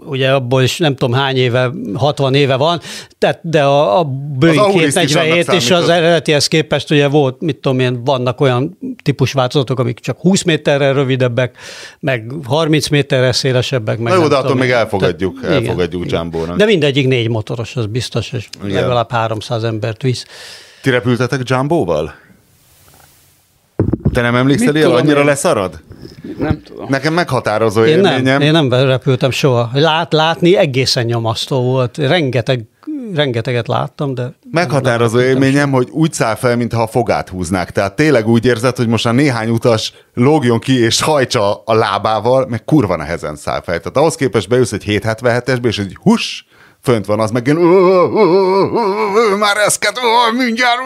[0.06, 2.80] ugye abból is nem tudom hány éve, 60 éve van,
[3.18, 7.42] tehát, de a, a Boeing Auris is 247 annak és az eredetihez képest ugye volt,
[7.42, 11.58] mit tudom én, vannak olyan típus változatok, amik csak 20 méterrel rövidebbek,
[12.00, 13.98] meg 30 méterrel szélesebbek.
[13.98, 16.12] Meg Na jó, de attól még elfogadjuk, Tehát- elfogadjuk.
[16.12, 16.58] Jumbo-nak.
[16.58, 18.82] De mindegyik négy motoros, az biztos, és Igen.
[18.82, 20.26] legalább 300 embert visz.
[20.82, 22.14] Ti repültetek Jumbo-val?
[24.14, 25.26] Te nem emlékszel Mit ilyen, annyira én?
[25.26, 25.80] leszarad?
[26.38, 26.86] Nem tudom.
[26.90, 28.42] Nekem meghatározó Én nem, élményem.
[28.42, 29.70] én nem repültem soha.
[29.74, 31.98] Lát, látni egészen nyomasztó volt.
[31.98, 32.66] Rengeteg,
[33.14, 34.34] rengeteget láttam, de...
[34.52, 37.72] Meghatározó nem élményem, hogy úgy száll fel, mintha a fogát húznák.
[37.72, 42.46] Tehát tényleg úgy érzed, hogy most a néhány utas lógjon ki és hajtsa a lábával,
[42.50, 43.78] meg kurva nehezen száll fel.
[43.78, 46.46] Tehát ahhoz képest beülsz egy 777-esbe, és egy hus,
[46.82, 47.58] fönt van, az meg ilyen,
[49.40, 50.00] már eszket,
[50.38, 50.80] mindjárt.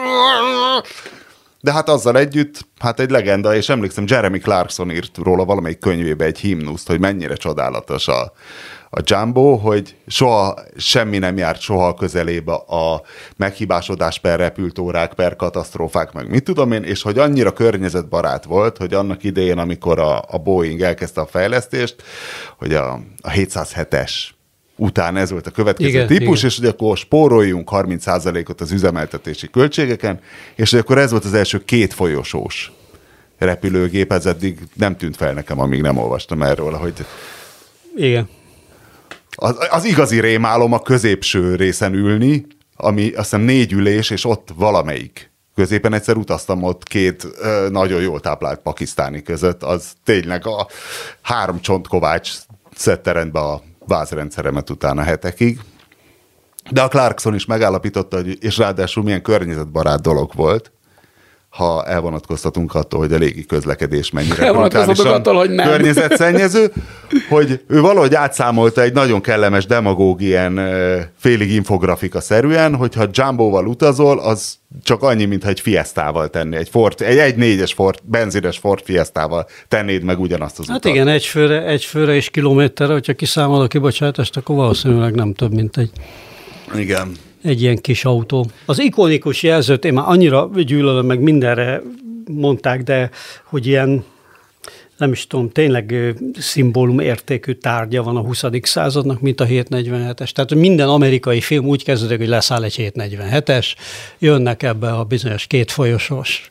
[1.62, 6.24] De hát azzal együtt, hát egy legenda, és emlékszem, Jeremy Clarkson írt róla valamelyik könyvébe
[6.24, 8.32] egy himnuszt, hogy mennyire csodálatos a,
[8.90, 13.02] a Jumbo, hogy soha semmi nem járt soha közelébe a
[13.36, 18.94] meghibásodás per repültórák, per katasztrófák, meg mit tudom én, és hogy annyira környezetbarát volt, hogy
[18.94, 22.02] annak idején, amikor a, a Boeing elkezdte a fejlesztést,
[22.58, 24.12] hogy a, a 707-es
[24.80, 26.50] után ez volt a következő igen, típus, igen.
[26.50, 30.20] és hogy akkor spóroljunk 30%-ot az üzemeltetési költségeken,
[30.54, 32.72] és hogy akkor ez volt az első két folyosós
[33.38, 36.92] repülőgép, ez eddig nem tűnt fel nekem, amíg nem olvastam erről, hogy
[37.96, 38.28] Igen.
[39.30, 44.48] az, az igazi rémálom a középső részen ülni, ami azt hiszem négy ülés, és ott
[44.54, 45.30] valamelyik.
[45.54, 50.66] Középen egyszer utaztam ott két ö, nagyon jól táplált pakisztáni között, az tényleg a
[51.20, 52.30] három csontkovács
[52.74, 55.60] szedte rendbe a vázrendszeremet utána hetekig.
[56.70, 60.72] De a Clarkson is megállapította, hogy, és ráadásul milyen környezetbarát dolog volt,
[61.50, 65.68] ha elvonatkoztatunk attól, hogy a légi közlekedés mennyire Elvonatkoztatunk attól, hogy nem.
[65.68, 66.72] környezetszennyező,
[67.28, 70.60] hogy ő valahogy átszámolta egy nagyon kellemes demagóg ilyen
[71.18, 77.00] félig infografika szerűen, hogyha Jumbo-val utazol, az csak annyi, mintha egy Fiestával tenni, egy, Ford,
[77.02, 80.92] egy, egy négyes Ford, benzines Ford Fiestával tennéd meg ugyanazt az Hát utat.
[80.92, 85.52] igen, egy főre, egy főre és kilométerre, hogyha kiszámol a kibocsátást, akkor valószínűleg nem több,
[85.54, 85.90] mint egy,
[86.76, 87.12] Igen.
[87.42, 88.46] Egy ilyen kis autó.
[88.66, 91.82] Az ikonikus jelzőt én már annyira gyűlölöm, meg mindenre
[92.26, 93.10] mondták, de
[93.44, 94.04] hogy ilyen
[95.00, 98.44] nem is tudom, tényleg szimbólum értékű tárgya van a 20.
[98.62, 100.30] századnak, mint a 747-es.
[100.30, 103.66] Tehát minden amerikai film úgy kezdődik, hogy leszáll egy 747-es,
[104.18, 106.48] jönnek ebbe a bizonyos kétfolyosós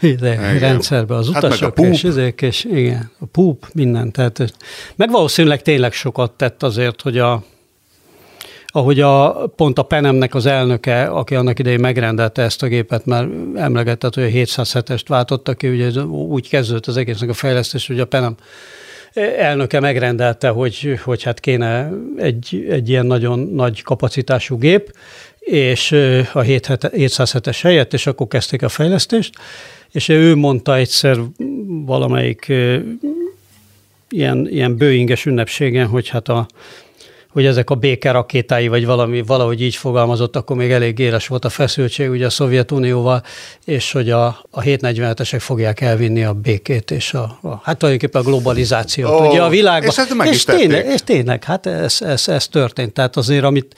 [0.00, 1.86] ide, rendszerbe az Hát a utasok, púp.
[1.86, 4.12] és, ezek, és igen, a púp, minden.
[4.12, 4.54] Tehát,
[4.96, 7.44] meg valószínűleg tényleg sokat tett azért, hogy a,
[8.76, 13.28] ahogy a, pont a Penemnek az elnöke, aki annak idején megrendelte ezt a gépet, mert
[13.54, 18.04] emlegetett, hogy a 707-est váltotta ki, ugye úgy kezdődött az egésznek a fejlesztés, hogy a
[18.04, 18.36] Penem
[19.38, 24.96] elnöke megrendelte, hogy, hogy hát kéne egy, egy ilyen nagyon nagy kapacitású gép,
[25.38, 25.92] és
[26.32, 29.34] a 707-es helyett, és akkor kezdték a fejlesztést,
[29.92, 31.18] és ő mondta egyszer
[31.66, 32.52] valamelyik
[34.08, 36.46] ilyen, ilyen Boeinges ünnepségen, hogy hát a,
[37.36, 41.44] hogy ezek a béke rakétái, vagy valami, valahogy így fogalmazott, akkor még elég éles volt
[41.44, 43.22] a feszültség ugye a Szovjetunióval,
[43.64, 48.24] és hogy a, a 747-esek fogják elvinni a békét, és a, a hát tulajdonképpen a
[48.24, 49.90] globalizációt Ó, ugye a világban.
[49.90, 52.92] és ezt meg és, tényleg, és tényleg, hát ez, ez, ez történt.
[52.92, 53.74] Tehát azért, amit,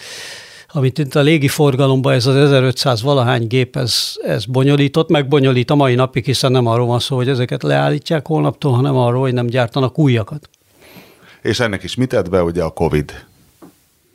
[0.68, 5.74] amit itt a légiforgalomban ez az 1500 valahány gép, ez, ez bonyolított, meg bonyolít a
[5.74, 9.46] mai napig, hiszen nem arról van szó, hogy ezeket leállítják holnaptól, hanem arról, hogy nem
[9.46, 10.48] gyártanak újakat.
[11.42, 13.26] És ennek is mit tett be ugye a Covid?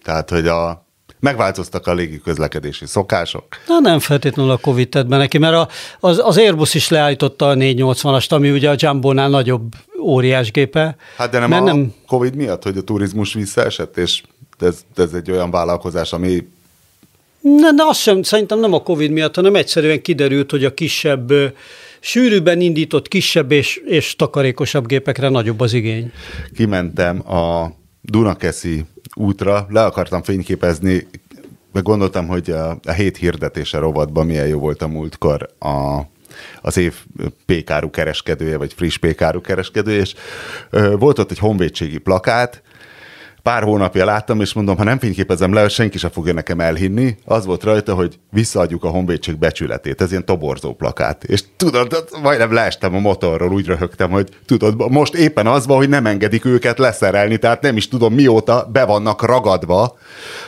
[0.03, 0.85] Tehát, hogy a,
[1.19, 3.45] megváltoztak a légi közlekedési szokások.
[3.67, 5.67] Na nem feltétlenül a Covid tett be neki, mert a,
[5.99, 10.95] az, az Airbus is leállította a 480-ast, ami ugye a Jumbo-nál nagyobb óriás gépe.
[11.17, 11.93] Hát de nem mert a nem.
[12.07, 14.21] Covid miatt, hogy a turizmus visszaesett, és
[14.59, 16.47] ez, ez egy olyan vállalkozás, ami
[17.41, 21.31] Ne, de azt sem, szerintem nem a Covid miatt, hanem egyszerűen kiderült, hogy a kisebb,
[21.31, 21.45] ö,
[21.99, 26.11] sűrűbben indított kisebb és, és takarékosabb gépekre nagyobb az igény.
[26.55, 31.07] kimentem a Dunakeszi útra, le akartam fényképezni,
[31.71, 36.01] meg gondoltam, hogy a, a hét hirdetése rovatban milyen jó volt a múltkor a,
[36.61, 36.95] az év
[37.45, 40.13] pékáru kereskedője, vagy friss pékáru kereskedője, és
[40.69, 42.61] ö, volt ott egy honvédségi plakát,
[43.43, 47.17] pár hónapja láttam, és mondom, ha nem fényképezem le, senki sem fogja nekem elhinni.
[47.25, 50.01] Az volt rajta, hogy visszaadjuk a honvédség becsületét.
[50.01, 51.23] Ez ilyen toborzó plakát.
[51.23, 55.89] És tudod, majdnem leestem a motorról, úgy röhögtem, hogy tudod, most éppen az van, hogy
[55.89, 59.97] nem engedik őket leszerelni, tehát nem is tudom mióta be vannak ragadva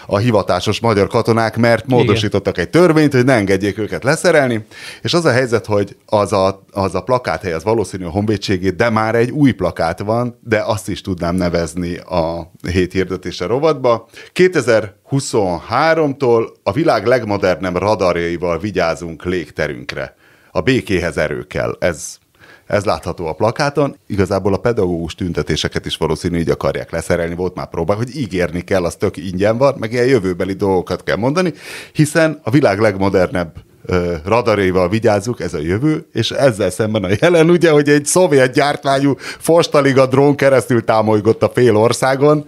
[0.05, 4.65] a hivatásos magyar katonák, mert módosítottak egy törvényt, hogy ne engedjék őket leszerelni.
[5.01, 8.89] És az a helyzet, hogy az a, az a plakáthely az valószínű a honvédségé, de
[8.89, 14.07] már egy új plakát van, de azt is tudnám nevezni a hét hirdetése rovatba.
[14.33, 20.15] 2023-tól a világ legmodernebb radarjaival vigyázunk légterünkre.
[20.51, 21.75] A békéhez erő kell.
[21.79, 22.17] Ez,
[22.65, 23.97] ez látható a plakáton.
[24.07, 27.35] Igazából a pedagógus tüntetéseket is valószínű így akarják leszerelni.
[27.35, 31.17] Volt már próbák, hogy ígérni kell, az tök ingyen van, meg ilyen jövőbeli dolgokat kell
[31.17, 31.53] mondani,
[31.93, 33.53] hiszen a világ legmodernebb
[33.85, 38.53] ö, radarjaival vigyázzuk, ez a jövő, és ezzel szemben a jelen ugye, hogy egy szovjet
[38.53, 42.45] gyártmányú Fostaliga drón keresztül támolygott a fél országon,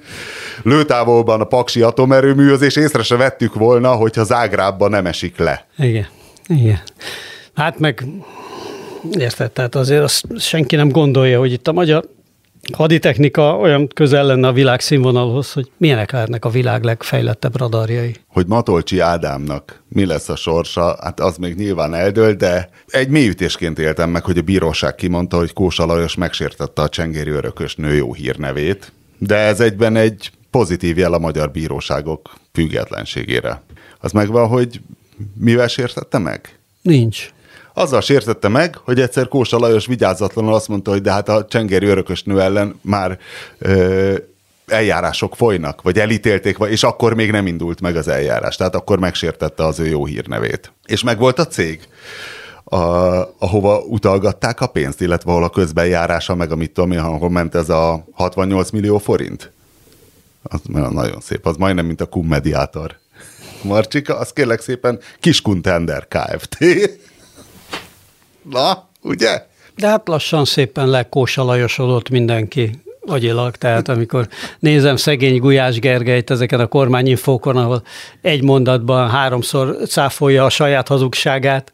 [0.64, 5.66] lőtávolban a Paksi atomerőműhöz, és észre se vettük volna, hogyha Zágrábban nem esik le.
[5.78, 6.08] Igen,
[6.48, 6.82] igen.
[7.56, 8.06] Hát meg,
[9.12, 12.04] érted, tehát azért azt senki nem gondolja, hogy itt a magyar
[12.74, 18.16] haditechnika olyan közel lenne a világ színvonalhoz, hogy milyenek lehetnek a világ legfejlettebb radarjai.
[18.28, 23.80] Hogy Matolcsi Ádámnak mi lesz a sorsa, hát az még nyilván eldől, de egy mélyütésként
[23.80, 28.14] éltem meg, hogy a bíróság kimondta, hogy Kósa Lajos megsértette a csengéri örökös nő jó
[28.14, 33.62] hírnevét, de ez egyben egy pozitív jel a magyar bíróságok függetlenségére.
[34.00, 34.82] Az megvan, hogy
[35.40, 36.60] mivel sértette meg?
[36.82, 37.30] Nincs.
[37.78, 41.86] Azzal sértette meg, hogy egyszer Kósa Lajos vigyázatlanul azt mondta, hogy de hát a csengeri
[41.86, 43.20] örökös nő ellen már
[43.58, 44.16] ö,
[44.68, 48.56] eljárások folynak, vagy elítélték, és akkor még nem indult meg az eljárás.
[48.56, 50.72] Tehát akkor megsértette az ő jó hírnevét.
[50.86, 51.88] És meg volt a cég,
[52.64, 52.78] a,
[53.38, 57.70] ahova utalgatták a pénzt, illetve ahol a közbenjárása, meg amit tudom én, ahol ment ez
[57.70, 59.52] a 68 millió forint.
[60.44, 60.60] Az
[60.92, 62.98] nagyon szép, az majdnem, mint a kum mediátor.
[63.62, 66.58] Marcsika, az kérlek szépen Kiskuntender Kft.
[68.50, 69.46] Na, ugye?
[69.76, 72.72] De hát lassan szépen lekósalajosodott mindenki
[73.06, 74.28] agyilag, tehát amikor
[74.60, 77.84] nézem szegény Gulyás Gergelyt ezeken a kormányinfókon, ahol
[78.22, 81.72] egy mondatban háromszor cáfolja a saját hazugságát,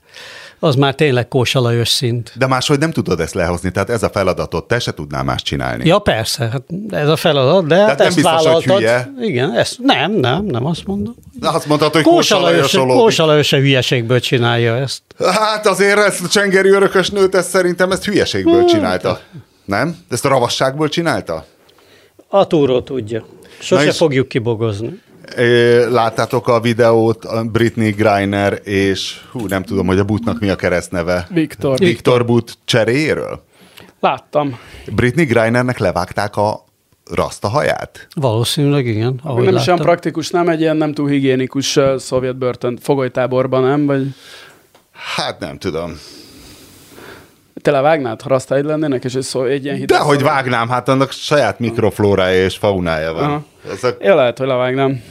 [0.63, 2.31] az már tényleg kósalajos szint.
[2.35, 5.87] De máshogy nem tudod ezt lehozni, tehát ez a feladatot te se tudnál más csinálni.
[5.87, 8.77] Ja, persze, hát ez a feladat, de hát nem ezt biztos, hogy vállaltad.
[8.77, 9.11] hülye.
[9.21, 11.15] Igen, ezt nem, nem, nem azt mondom.
[11.39, 15.01] De azt mondtad, hogy Kósa Lajos, kósalajos Kósa Lajos se hülyeségből csinálja ezt.
[15.19, 19.19] Hát azért ezt a csengeri örökös nőt, ezt szerintem ezt hülyeségből csinálta.
[19.65, 19.97] Nem?
[20.09, 21.45] Ezt a ravasságból csinálta?
[22.27, 23.25] A túró tudja.
[23.59, 25.01] Sose fogjuk kibogozni.
[25.89, 30.55] Láttátok a videót, a Britney Griner és hú, nem tudom, hogy a Butnak mi a
[30.55, 31.27] keresztneve.
[31.29, 31.77] Viktor.
[31.77, 33.43] Viktor But cseréjéről?
[33.99, 34.59] Láttam.
[34.91, 36.63] Britney Grinernek levágták a
[37.11, 38.07] rasta haját?
[38.15, 39.85] Valószínűleg igen, ahogy nem is olyan láttam.
[39.85, 43.85] praktikus, nem egy ilyen nem túl higiénikus uh, szovjet börtön fogolytáborban, nem?
[43.85, 44.07] Vagy
[45.15, 45.99] Hát nem tudom.
[47.61, 50.89] te levágnád, ha rasztáid lennének, és egy, szó, egy ilyen hideg De hogy vágnám, hát
[50.89, 53.23] annak saját mikroflórája és faunája van.
[53.23, 53.43] Aha.
[53.71, 55.01] Ez, a, Én lehet, hogy levágnám.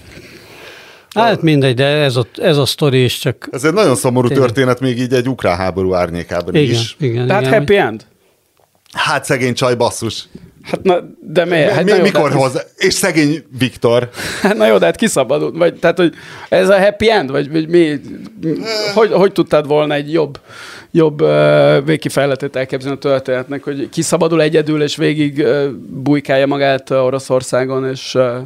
[1.15, 3.49] Hát mindegy, de ez a, ez a sztori is csak...
[3.53, 4.47] ez egy nagyon szomorú Tényleg.
[4.47, 6.97] történet még így egy ukrán háború árnyékában Igen, is.
[6.99, 7.59] igen, Tehát igen.
[7.59, 8.07] happy end?
[8.93, 10.29] Hát szegény csaj basszus.
[10.63, 11.71] Hát na, de miért?
[11.73, 12.61] Hát Mi, na jó, mikor de, hozzá?
[12.77, 14.09] És szegény Viktor.
[14.43, 15.57] Hát na jó, de hát kiszabadult.
[15.57, 16.15] Vagy, tehát, hogy
[16.49, 17.31] ez a happy end?
[17.31, 18.01] Vagy, vagy mi?
[18.95, 20.39] Hogy, hogy tudtad volna egy jobb,
[20.93, 27.05] jobb uh, végkifejletét elképzelni a történetnek, hogy kiszabadul egyedül, és végig uh, bujkálja magát uh,
[27.05, 28.37] Oroszországon, és uh,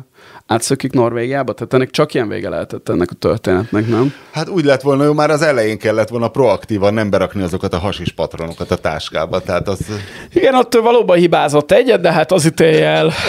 [0.46, 1.52] átszökik Norvégiába?
[1.52, 4.14] Tehát ennek csak ilyen vége lehetett ennek a történetnek, nem?
[4.32, 7.78] Hát úgy lett volna, jó, már az elején kellett volna proaktívan nem berakni azokat a
[7.78, 9.40] hasis patronokat a táskába.
[9.40, 9.80] Tehát az,
[10.32, 13.12] Igen, ott valóban hibázott egyet, de hát az ítélje el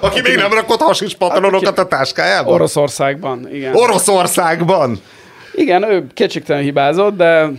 [0.00, 2.50] aki még nem rakott hasis patronokat a táskájába?
[2.50, 3.48] Oroszországban.
[3.52, 3.74] Igen.
[3.74, 5.00] Oroszországban!
[5.52, 7.50] Igen, ő kétségtelen hibázott, de,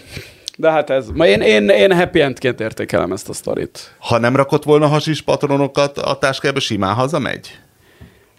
[0.57, 1.07] de hát ez.
[1.13, 3.95] Ma én, én, én happy endként értékelem ezt a sztorit.
[3.99, 7.59] Ha nem rakott volna hasis patronokat a táskájába, simán hazamegy?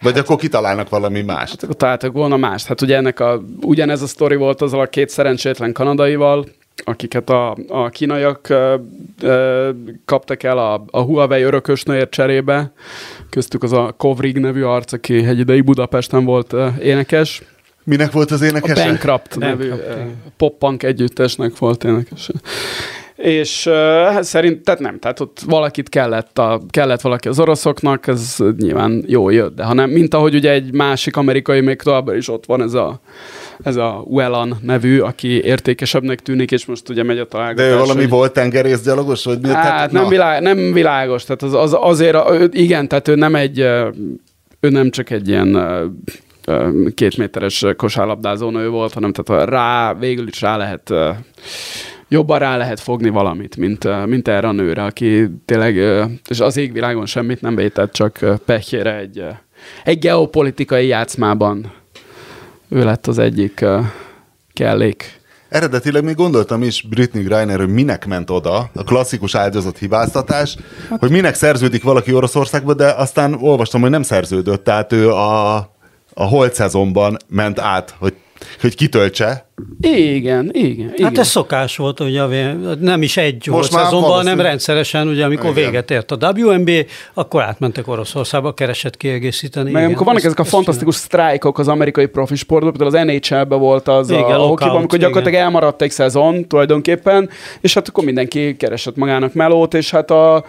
[0.01, 1.51] Vagy akkor kitalálnak valami mást?
[1.51, 2.67] Hát akkor találtak volna mást.
[2.67, 6.45] Hát ugye ennek a, ugyanez a sztori volt azzal a két szerencsétlen kanadaival,
[6.83, 8.75] akiket a, a kínaiak ö,
[9.21, 9.69] ö,
[10.05, 12.71] kaptak el a, a Huawei örökösnőért cserébe.
[13.29, 17.41] Köztük az a Kovrig nevű arc, aki egy ideig Budapesten volt ö, énekes.
[17.89, 18.85] Minek volt az A énekese?
[18.85, 20.15] Bankrupt nevű Bankrupt, ö, igen.
[20.37, 22.33] pop-punk együttesnek volt énekese.
[23.15, 28.35] És uh, szerint, tehát nem, tehát ott valakit kellett, a, kellett valaki az oroszoknak, ez
[28.57, 32.45] nyilván jó jött, de hanem, mint ahogy ugye egy másik amerikai még továbbra is ott
[32.45, 32.99] van ez a,
[33.63, 37.71] ez a Whelan nevű, aki értékesebbnek tűnik, és most ugye megy a De találgatás.
[37.71, 39.23] ő valami hogy- volt tengerészgyalogos?
[39.23, 39.47] Vagy mi?
[39.47, 40.09] Hát nem, na.
[40.09, 43.87] világ, nem világos, tehát az, az azért, a- igen, tehát ő nem egy, ö,
[44.59, 45.55] ő nem csak egy ilyen
[46.93, 50.93] két méteres kosárlabdázó nő volt, hanem tehát rá, végül is rá lehet,
[52.07, 55.75] jobban rá lehet fogni valamit, mint, mint erre a nőre, aki tényleg,
[56.29, 59.23] és az égvilágon semmit nem vétett, csak pehjére egy,
[59.83, 61.71] egy geopolitikai játszmában
[62.69, 63.65] ő lett az egyik
[64.53, 65.15] kellék.
[65.49, 70.57] Eredetileg még gondoltam is Britney Griner, hogy minek ment oda, a klasszikus áldozat hibáztatás,
[70.97, 75.55] hogy minek szerződik valaki Oroszországba, de aztán olvastam, hogy nem szerződött, tehát ő a,
[76.17, 78.13] a holt szezonban ment át, hogy,
[78.61, 79.49] hogy kitöltse.
[79.81, 80.93] Igen, igen, igen.
[81.03, 85.25] Hát ez szokás volt, ugye nem is egy Most Most már szezonban, hanem rendszeresen, ugye
[85.25, 85.63] amikor Igen.
[85.63, 86.71] véget ért a WNB,
[87.13, 89.63] akkor átmentek Oroszországba, keresett kiegészíteni.
[89.65, 93.07] Meg igen, amikor vannak ezt- ezek a ezt fantasztikus sztrájkok az amerikai profi sportban, például
[93.07, 97.29] az NHL-ben volt az Igen, a, a hokiban, amikor gyakorlatilag elmaradt egy szezon tulajdonképpen,
[97.61, 100.45] és hát akkor mindenki keresett magának melót, és hát a,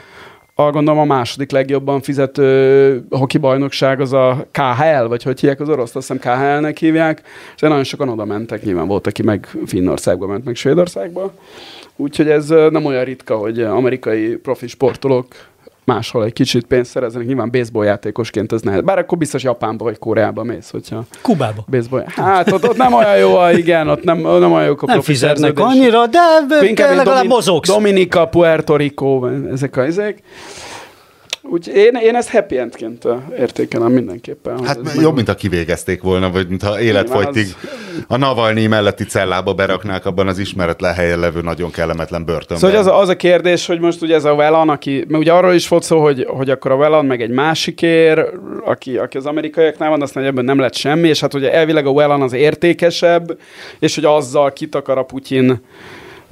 [0.61, 5.69] a gondolom a második legjobban fizető hoki bajnokság az a KHL, vagy hogy hívják az
[5.69, 7.23] orosz, azt hiszem KHL-nek hívják,
[7.55, 11.33] és nagyon sokan oda mentek, nyilván volt, aki meg Finnországba ment, meg Svédországba.
[11.97, 15.27] Úgyhogy ez nem olyan ritka, hogy amerikai profi sportolók
[15.95, 18.81] máshol egy kicsit pénzt szereznek, nyilván baseball játékosként ez nehéz.
[18.81, 21.65] Bár akkor biztos Japánba vagy Koreába mész, hogyha Kubába.
[21.71, 22.05] baseball.
[22.07, 25.01] Hát ott, ott nem olyan jó, a- igen, ott nem, nem olyan jó a Nem
[25.01, 25.65] fizetnek szerződés.
[25.65, 26.19] annyira, de
[26.61, 27.69] ilyen legalább Domin- mozogsz.
[27.69, 30.19] Dominika, Puerto Rico, ezek a ezek.
[31.51, 33.05] Úgyhogy én, én ezt happy endként
[33.39, 34.65] értékelem mindenképpen.
[34.65, 37.47] Hát jobb, meg- mint ha kivégezték volna, vagy mintha életfogytig.
[37.47, 37.69] az-
[38.09, 42.59] a Navalnyi melletti cellába beraknák abban az ismeretlen helyen levő nagyon kellemetlen börtönben.
[42.59, 45.33] Szóval az, a- az a kérdés, hogy most ugye ez a Velan, aki, mert ugye
[45.33, 48.25] arról is volt szó, hogy, hogy akkor a Velan meg egy másikér,
[48.65, 51.93] aki, aki az amerikaiaknál van, aztán ebben nem lett semmi, és hát ugye elvileg a
[51.93, 53.39] Velan az értékesebb,
[53.79, 55.61] és hogy azzal kit akar a Putyin,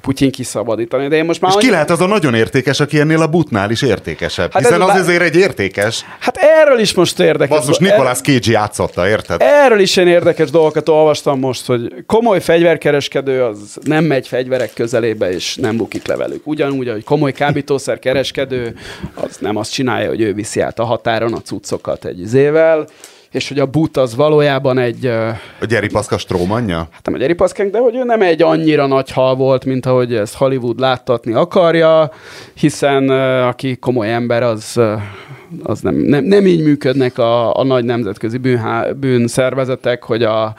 [0.01, 1.09] Putyin kiszabadítani.
[1.09, 3.27] De én most már És ki annyi- lehet az a nagyon értékes, aki ennél a
[3.27, 4.53] butnál is értékesebb?
[4.53, 6.05] Hát Hiszen ez az lá- azért egy értékes.
[6.19, 7.57] Hát erről is most érdekes.
[7.59, 9.41] Basszus, Nicolas Cage játszotta, érted?
[9.43, 15.33] Erről is én érdekes dolgokat olvastam most, hogy komoly fegyverkereskedő az nem megy fegyverek közelébe,
[15.33, 16.47] és nem bukik le velük.
[16.47, 18.75] Ugyanúgy, hogy komoly kábítószer kereskedő,
[19.15, 22.87] az nem azt csinálja, hogy ő viszi át a határon a cuccokat egy izével,
[23.31, 25.07] és hogy a but az valójában egy,
[25.61, 26.89] A Gyeri Paszka strómanja?
[26.91, 30.14] hát nem egy eripaszkenk, de hogy ő nem egy annyira nagy hal volt, mint ahogy
[30.14, 32.11] ezt Hollywood láttatni akarja,
[32.55, 33.09] hiszen
[33.49, 34.81] aki komoly ember, az,
[35.62, 40.55] az nem, nem, nem így működnek a, a nagy nemzetközi bűnhá, bűnszervezetek, hogy a,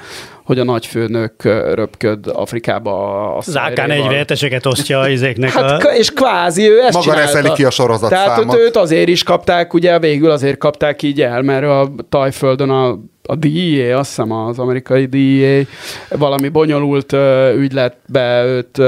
[0.48, 1.44] hogy a nagyfőnök
[1.74, 2.92] röpköd Afrikába
[3.34, 4.08] a Az szájréval.
[4.08, 5.50] AK-47-eseket osztja a izéknek.
[5.50, 5.88] Hát, a...
[5.96, 7.22] és kvázi ő ezt Maga csinálta.
[7.26, 8.56] reszeli ki a sorozat Tehát számot.
[8.58, 13.36] őt, azért is kapták, ugye végül azért kapták így el, mert a Tajföldön a a
[13.36, 15.64] DEA, azt hiszem az amerikai DEA,
[16.10, 18.86] valami bonyolult uh, ügyletbe őt uh,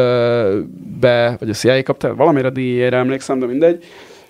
[0.99, 3.84] be, vagy a CIA kapta, valamire a DEA-re emlékszem, de mindegy,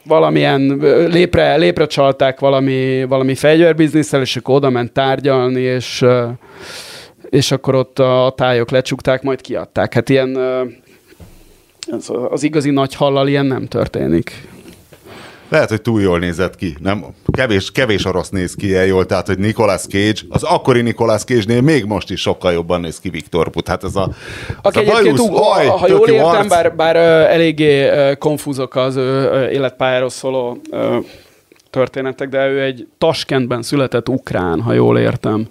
[0.03, 0.79] valamilyen
[1.11, 6.23] lépre, lépre csalták valami, valami fegyverbizniszel, és akkor oda ment tárgyalni, és, uh,
[7.29, 9.93] és akkor ott a tájok lecsukták, majd kiadták.
[9.93, 10.37] Hát ilyen
[11.91, 14.47] az, az igazi nagy hallal ilyen nem történik.
[15.49, 16.75] Lehet, hogy túl jól nézett ki.
[16.79, 21.23] Nem, kevés, kevés orosz néz ki ilyen jól, tehát, hogy Nicolas Cage, az akkori Nicolas
[21.23, 23.67] Cage-nél még most is sokkal jobban néz ki Viktor Put.
[23.67, 24.09] Hát ez a,
[24.61, 26.47] Aki a egyébként, bajusz, ú, haj, ha jól jó értem, arc.
[26.47, 26.95] bár, bár
[27.31, 30.61] eléggé konfúzok az ő életpályáról szóló
[31.69, 35.47] történetek, de ő egy Taskentben született ukrán, ha jól értem.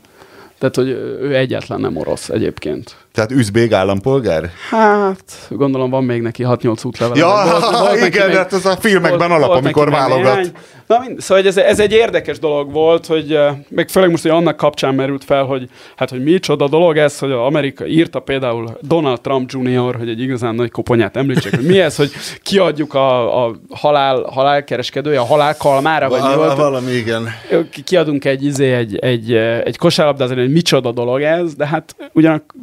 [0.59, 0.89] Tehát, hogy
[1.21, 2.97] ő egyetlen nem orosz egyébként.
[3.13, 4.51] Tehát üzbég állampolgár?
[4.71, 7.21] Hát, gondolom van még neki 6-8 útlevele.
[7.21, 10.23] Ja, Volt- volt igen, még- hát ez a filmekben volt- alap, volt amikor válogat.
[10.35, 10.51] néhány.
[10.87, 14.31] Na, mind, szóval ez, ez, egy érdekes dolog volt, hogy eh, meg főleg most, hogy
[14.31, 19.21] annak kapcsán merült fel, hogy hát, hogy micsoda dolog ez, hogy Amerika írta például Donald
[19.21, 22.11] Trump Jr., hogy egy igazán nagy koponyát említsek, hogy mi ez, hogy
[22.43, 26.57] kiadjuk a, a halál, halálkereskedője, a halál kalmára, vagy mi volt?
[26.57, 27.29] Valami, igen.
[27.71, 29.33] ki- kiadunk egy, izé, egy, egy,
[29.65, 32.55] egy kosárlabdázat, hogy micsoda dolog ez, de hát ugyanak,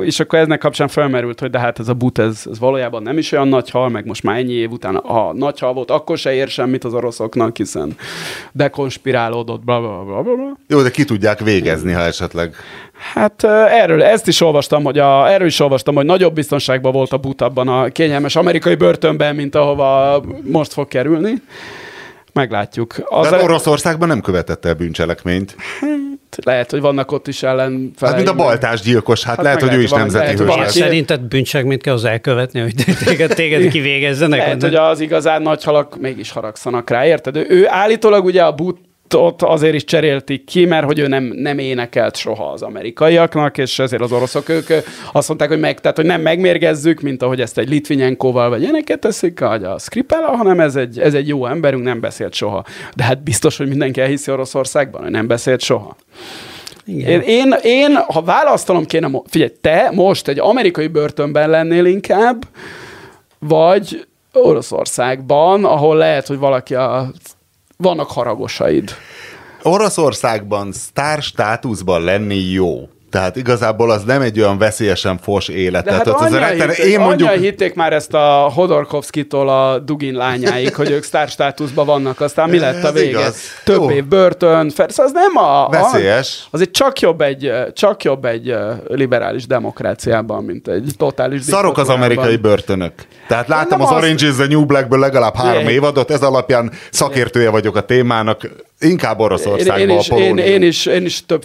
[0.00, 3.18] és akkor eznek kapcsán felmerült, hogy de hát ez a but, ez, ez valójában nem
[3.18, 6.18] is olyan nagy hal, meg most már ennyi év után, ha nagy hal volt, akkor
[6.18, 7.96] se ér semmit az oroszoknak, hiszen
[8.52, 10.56] dekonspirálódott, bla, bla, bla, bla.
[10.68, 12.54] Jó, de ki tudják végezni, ha esetleg.
[13.14, 17.16] Hát erről, ezt is olvastam, hogy a, erről is olvastam, hogy nagyobb biztonságban volt a
[17.16, 21.34] but abban a kényelmes amerikai börtönben, mint ahova most fog kerülni.
[22.32, 22.94] Meglátjuk.
[23.04, 25.56] Az De hát Oroszországban nem követett el bűncselekményt.
[26.44, 29.74] Lehet, hogy vannak ott is ellen Hát mint a baltás gyilkos, hát, Hát lehet, hogy
[29.74, 30.72] ő is nemzeti hős lehet, lesz.
[30.72, 32.74] hogy Szerinted bűncselekményt kell az elkövetni, hogy
[33.04, 34.38] téged, téged kivégezzenek?
[34.38, 37.36] Lehet, hogy az igazán nagy halak mégis haragszanak rá, érted?
[37.36, 38.52] Ő, ő állítólag ugye a
[39.12, 43.78] butot azért is cserélték ki, mert hogy ő nem, nem énekelt soha az amerikaiaknak, és
[43.78, 44.66] ezért az oroszok ők
[45.12, 48.98] azt mondták, hogy, meg, tehát, hogy nem megmérgezzük, mint ahogy ezt egy Litvinenkoval vagy ilyeneket
[48.98, 52.64] teszik, vagy a Skripala, hanem ez egy, ez egy jó emberünk, nem beszélt soha.
[52.96, 55.96] De hát biztos, hogy mindenki elhiszi Oroszországban, hogy nem beszélt soha.
[56.84, 57.10] Igen.
[57.10, 62.44] Én, én, én, ha választanom kéne, figyelj, te most egy amerikai börtönben lennél inkább,
[63.38, 67.10] vagy Oroszországban, ahol lehet, hogy valaki a...
[67.82, 68.90] vannak haragosaid.
[69.62, 72.88] Oroszországban sztár státuszban lenni jó.
[73.12, 75.84] Tehát igazából az nem egy olyan veszélyesen fos élet.
[75.84, 79.78] De hát Tehát az annyian, retten- hitték, én mondjuk, hitték már ezt a Hodorkovszkitól a
[79.78, 83.08] Dugin lányáig, hogy ők sztár státuszban vannak, aztán mi lett a vége?
[83.08, 83.36] igaz.
[83.64, 83.90] Több Jó.
[83.90, 85.68] év börtön, fel, szóval az nem a...
[85.68, 86.46] Veszélyes.
[86.50, 88.54] Azért csak jobb egy, csak jobb egy
[88.86, 92.92] liberális demokráciában, mint egy totális Szarok az amerikai börtönök.
[93.28, 95.72] Tehát láttam az az- Orange is the New Blackből legalább három Igen.
[95.72, 98.48] évadot, ez alapján szakértője vagyok a témának,
[98.82, 101.44] inkább Én, Oroszországban én, is, a én, én, is, én is több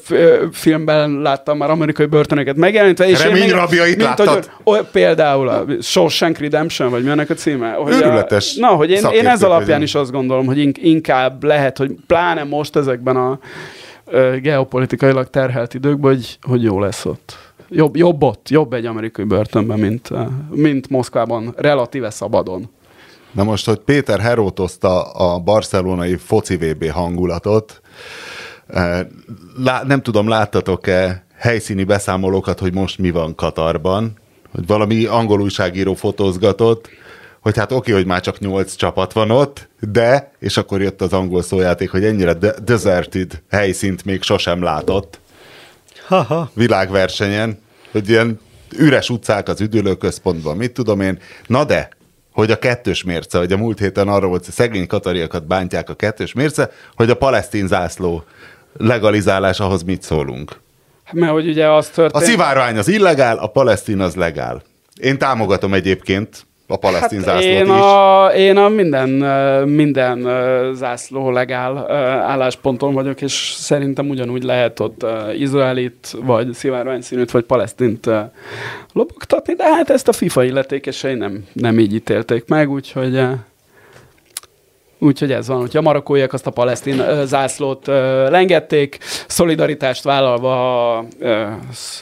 [0.52, 3.08] filmben láttam már amerikai börtönöket megjelenítve.
[3.10, 4.50] És én Remény még- rabjait mint láttad?
[4.64, 7.72] Hogy, például a Shawshank Redemption, vagy mi ennek a címe?
[7.72, 11.44] Hogy Őrületes A, na, hogy én, én ez alapján is azt gondolom, hogy ink- inkább
[11.44, 13.40] lehet, hogy pláne most ezekben a
[14.42, 17.38] geopolitikailag terhelt időkben, hogy, hogy jó lesz ott.
[17.70, 20.10] Jobb, jobb ott, jobb egy amerikai börtönben, mint,
[20.50, 22.70] mint Moszkvában, relatíve szabadon.
[23.38, 27.82] Na most, hogy Péter herótozta a barcelonai foci VB hangulatot,
[28.68, 29.06] eh,
[29.58, 34.18] lá, nem tudom, láttatok-e helyszíni beszámolókat, hogy most mi van Katarban,
[34.52, 36.90] hogy valami angol újságíró fotózgatott,
[37.40, 41.14] hogy hát oké, hogy már csak nyolc csapat van ott, de, és akkor jött az
[41.14, 45.20] angol szójáték, hogy ennyire de- deserted helyszínt még sosem látott
[46.08, 46.52] Ha-ha.
[46.54, 47.60] világversenyen.
[47.92, 48.40] hogy ilyen
[48.78, 51.20] üres utcák az üdülőközpontban, mit tudom én.
[51.48, 51.90] Na de,
[52.38, 55.94] hogy a kettős mérce, hogy a múlt héten arra volt, hogy szegény katariakat bántják a
[55.94, 58.24] kettős mérce, hogy a palesztin zászló
[58.78, 60.60] legalizálás, ahhoz mit szólunk?
[61.12, 62.24] Mert hogy ugye az történt...
[62.24, 64.62] A szivárvány az illegál, a palesztin az legál.
[65.02, 67.70] Én támogatom egyébként a palesztin hát zászlót én is.
[67.70, 69.10] A, én a minden,
[69.70, 70.30] minden
[70.74, 71.92] zászló legál
[72.22, 75.06] állásponton vagyok, és szerintem ugyanúgy lehet ott
[75.38, 78.10] izraelit, vagy szivárvány színűt, vagy palesztint
[78.94, 83.24] lobogtatni, de hát ezt a FIFA illetékesei nem, nem így ítélték meg, úgyhogy
[85.00, 91.46] Úgyhogy ez van, hogyha a marokkóiak azt a palesztin zászlót ö, lengették, szolidaritást vállalva ö,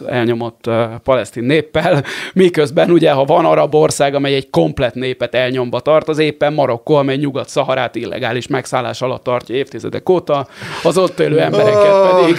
[0.05, 5.79] elnyomott ö, palesztin néppel, miközben ugye, ha van arab ország, amely egy komplet népet elnyomba
[5.79, 10.47] tart, az éppen Marokkó, amely Nyugat-Szaharát illegális megszállás alatt tartja évtizedek óta,
[10.83, 12.35] az ott élő embereket pedig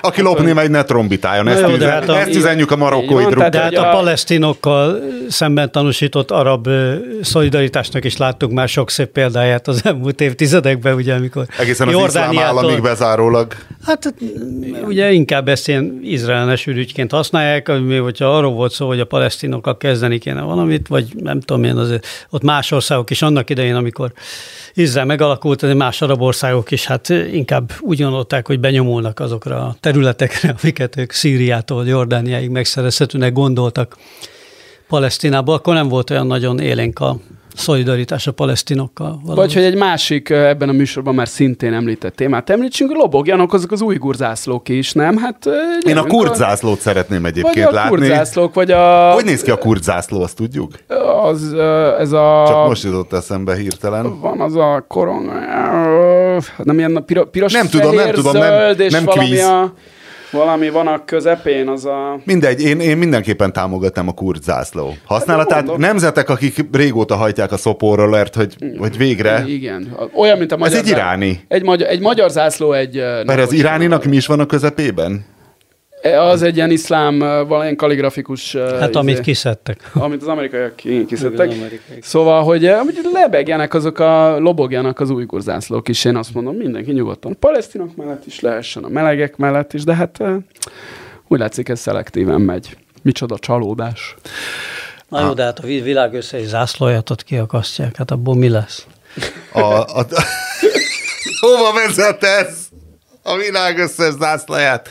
[0.00, 1.48] aki lopni megy, ne trombitáljon.
[1.48, 3.48] Ezt, jó, üzen, hát a- ezt üzenjük a marokkói Így van, druk.
[3.48, 4.98] tehát- De hát a palesztinokkal
[5.28, 6.68] szemben tanúsított arab
[7.22, 12.38] szolidaritásnak is láttuk már sok szép példáját az elmúlt évtizedekben, ugye, amikor Egészen az iszlám
[12.38, 13.54] államig bezárólag.
[13.86, 14.14] Hát
[14.86, 19.76] ugye inkább ezt ilyen izraelnes ürügyként használják, ami, hogyha arról volt szó, hogy a palesztinokkal
[19.76, 24.12] kezdeni kéne valamit, vagy nem tudom én, azért ott más országok is annak idején, amikor
[24.74, 30.54] Izrael megalakult, más arab országok is hát inkább úgy gondolták, hogy benyomulnak azokra a területekre,
[30.62, 33.96] amiket ők Szíriától Jordániáig megszerezhetőnek gondoltak
[34.88, 37.16] Palesztinából, akkor nem volt olyan nagyon élénk a
[37.54, 39.08] szolidaritás a palesztinokkal.
[39.08, 39.36] valahogy.
[39.36, 43.80] Vagy hogy egy másik ebben a műsorban már szintén említett témát említsünk, lobogjanak azok az
[43.82, 45.16] új zászlók is, nem?
[45.16, 47.96] Hát, Én a gyerünk, kurzászlót szeretném Vagy egyébként a látni.
[47.96, 49.10] kurzászlók, vagy a...
[49.12, 50.72] Hogy néz ki a kurzászló, azt tudjuk?
[51.22, 51.52] Az,
[51.98, 52.44] ez a...
[52.48, 54.20] Csak most jutott eszembe hirtelen.
[54.20, 55.30] Van az a koron...
[56.56, 59.42] Nem ilyen piro, piros, Nem tudom, nem tudom, nem- nem valami, kvíz.
[59.44, 59.72] a,
[60.30, 62.20] valami van a közepén, az a...
[62.24, 65.58] Mindegy, én, én mindenképpen támogatnám a kurd zászló használatát.
[65.64, 65.80] mondom.
[65.80, 69.44] Nemzetek, akik régóta hajtják a szopórollert, hogy, hogy végre.
[69.46, 69.96] Igen.
[70.14, 70.78] Olyan, mint a magyar...
[70.78, 71.40] egy zá- iráni.
[71.48, 72.96] Egy magyar, egy magyar zászló, egy...
[73.26, 75.24] Mert az iráninak mi is van a közepében?
[76.02, 78.54] Az egy ilyen iszlám, ö, valamilyen kaligrafikus...
[78.54, 79.90] ö, Hát amit izé, kiszedtek.
[79.94, 81.48] Amit az amerikaiak ki- kiszedtek.
[81.48, 81.56] Az.
[82.00, 86.92] Szóval, hogy, hogy lebegjenek azok a, lobogjanak az újgur zászlók is, én azt mondom, mindenki
[86.92, 87.32] nyugodtan.
[87.32, 90.18] A palesztinok mellett is lehessen, a melegek mellett is, de hát
[91.28, 92.76] úgy látszik, ez szelektíven megy.
[93.02, 94.14] Micsoda csalódás.
[95.08, 98.86] Na jó, de hát a vi- világ összes zászlóját ott kiakasztják, hát abból mi lesz?
[99.52, 100.06] A, a,
[101.40, 102.58] hova vezet ez?
[103.22, 104.88] A világ összes zászlaját.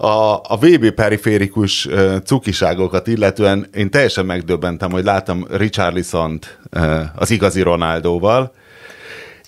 [0.00, 1.88] A, a VB periférikus
[2.24, 6.58] cukiságokat illetően én teljesen megdöbbentem, hogy láttam Richarlisont
[7.14, 8.52] az igazi Ronaldóval,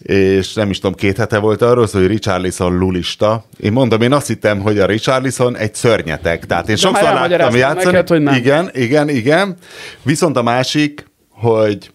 [0.03, 3.45] és nem is tudom, két hete volt arról szó, hogy Richarlison lulista.
[3.59, 6.47] Én mondom, én azt hittem, hogy a Richarlison egy szörnyetek.
[6.47, 7.85] Tehát én De sokszor láttam játszani.
[7.85, 8.35] neked, hogy nem.
[8.35, 9.57] Igen, igen, igen.
[10.03, 11.91] Viszont a másik, hogy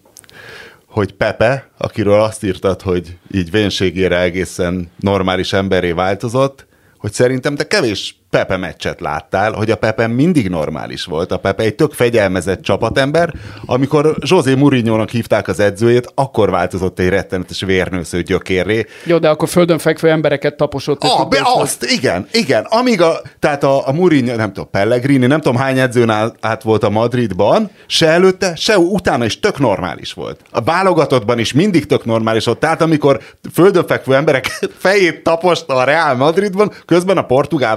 [0.87, 6.65] hogy Pepe, akiről azt írtad, hogy így vénségére egészen normális emberé változott,
[6.97, 11.31] hogy szerintem te kevés Pepe meccset láttál, hogy a Pepe mindig normális volt.
[11.31, 13.33] A Pepe egy tök fegyelmezett csapatember.
[13.65, 18.85] Amikor José Mourinho-nak hívták az edzőjét, akkor változott egy rettenetes vérnősző gyökérré.
[19.03, 21.03] Jó, de akkor földön fekvő embereket taposott.
[21.03, 22.63] Ah, be azt, igen, igen.
[22.69, 26.09] Amíg a, tehát a, a Mourinho, nem tudom, Pellegrini, nem tudom hány edzőn
[26.39, 30.39] át, volt a Madridban, se előtte, se utána is tök normális volt.
[30.51, 32.59] A válogatottban is mindig tök normális volt.
[32.59, 33.21] Tehát amikor
[33.53, 34.45] földön fekvő emberek
[34.77, 37.75] fejét taposta a Real Madridban, közben a portugál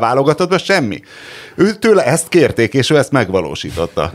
[0.48, 1.02] válogatottban semmi.
[1.54, 4.12] Ő tőle ezt kérték, és ő ezt megvalósította.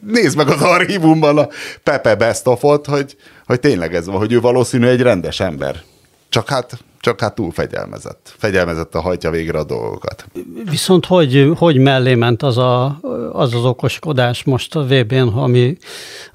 [0.00, 1.48] Nézd meg az archívumban a
[1.82, 5.82] Pepe Best of-ot, hogy, hogy tényleg ez van, hogy ő valószínű egy rendes ember.
[6.28, 8.34] Csak hát, csak hát túl fegyelmezett.
[8.38, 10.26] Fegyelmezett a hajtja végre a dolgokat.
[10.70, 12.98] Viszont hogy, hogy mellé ment az, a,
[13.32, 15.76] az az okoskodás most a VB-n, ami,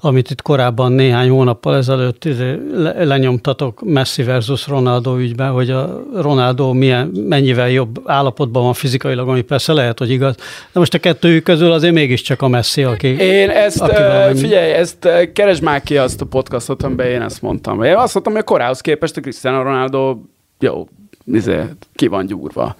[0.00, 6.02] amit itt korábban néhány hónappal ezelőtt izé le, lenyomtatok Messi versus Ronaldo ügyben, hogy a
[6.14, 10.34] Ronaldo milyen, mennyivel jobb állapotban van fizikailag, ami persze lehet, hogy igaz.
[10.72, 13.08] De most a kettőjük közül azért mégiscsak a Messi, aki...
[13.08, 17.42] Én ezt, aki valami- figyelj, ezt keresd már ki azt a podcastot, amiben én ezt
[17.42, 17.82] mondtam.
[17.82, 20.16] Én azt mondtam, hogy a korához képest a Cristiano Ronaldo
[20.60, 20.88] jó,
[21.24, 21.62] izé,
[21.94, 22.76] ki van gyúrva.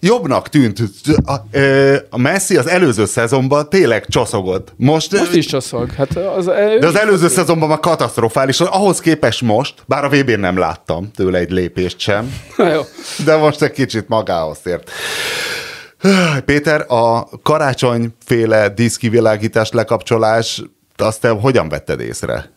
[0.00, 0.78] Jobbnak tűnt.
[1.24, 1.32] A,
[2.10, 4.72] a Messi az előző szezonban tényleg csoszogott.
[4.76, 5.90] Most, Most is csoszog.
[5.90, 6.44] Hát az,
[6.80, 8.60] de az előző szezonban már katasztrofális.
[8.60, 12.80] Ahhoz képest most, bár a vb n nem láttam tőle egy lépést sem, jó.
[13.24, 14.90] de most egy kicsit magához tért.
[16.44, 20.62] Péter, a karácsonyféle diszkivilágítás lekapcsolás,
[20.96, 22.50] azt te hogyan vetted észre?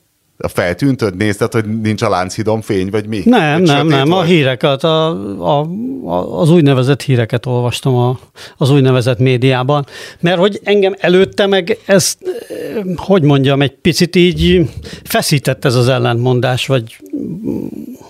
[0.46, 3.22] A feltűnt, hogy nézted, hogy nincs a Lánchidon fény, vagy mi?
[3.26, 4.28] Nem, Vagy nem, nem, a volt?
[4.28, 5.08] híreket, a,
[5.40, 5.68] a,
[6.06, 8.20] a, az úgynevezett híreket olvastam a,
[8.58, 9.86] az úgynevezett médiában,
[10.20, 14.70] mert hogy engem előtte meg ez, eh, hogy mondjam, egy picit így
[15.04, 16.98] feszített ez az ellentmondás, vagy,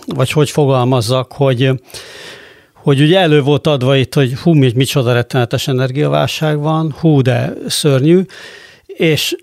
[0.06, 1.70] vagy hogy fogalmazzak, hogy,
[2.74, 7.52] hogy ugye elő volt adva itt, hogy hú, mi- micsoda rettenetes energiaválság van, hú, de
[7.66, 8.20] szörnyű,
[8.86, 9.36] és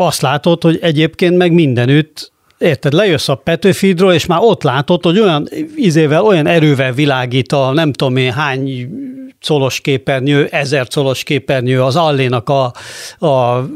[0.00, 5.20] azt látod, hogy egyébként meg mindenütt Érted, lejössz a Petőfidról, és már ott látod, hogy
[5.20, 8.88] olyan izével, olyan erővel világít a nem tudom én hány
[9.46, 12.72] colos képernyő, ezer colos képernyő az allénak a,
[13.18, 13.28] a,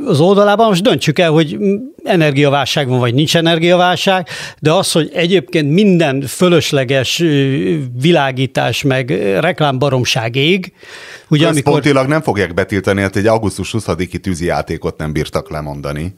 [0.07, 0.69] az oldalában.
[0.69, 1.59] Most döntsük el, hogy
[2.05, 4.29] energiaválság van, vagy nincs energiaválság,
[4.59, 7.23] de az, hogy egyébként minden fölösleges
[8.01, 9.11] világítás, meg
[9.41, 10.73] reklámbaromság ég,
[11.29, 11.83] ugye amikor...
[12.07, 16.15] Nem fogják betiltani, hát egy augusztus 20-i tűzijátékot nem bírtak lemondani.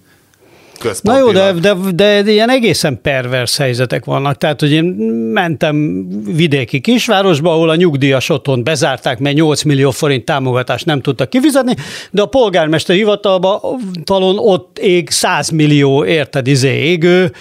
[1.03, 1.95] Na jó, de, Központilag.
[1.95, 4.39] de, de ilyen egészen pervers helyzetek vannak.
[4.39, 4.85] Tehát, hogy én
[5.33, 11.31] mentem vidéki kisvárosba, ahol a nyugdíjas otthon bezárták, mert 8 millió forint támogatást nem tudtak
[11.31, 11.75] kifizetni,
[12.11, 13.61] de a polgármester hivatalban
[14.05, 17.33] talon ott ég 100 millió, érted, izé égő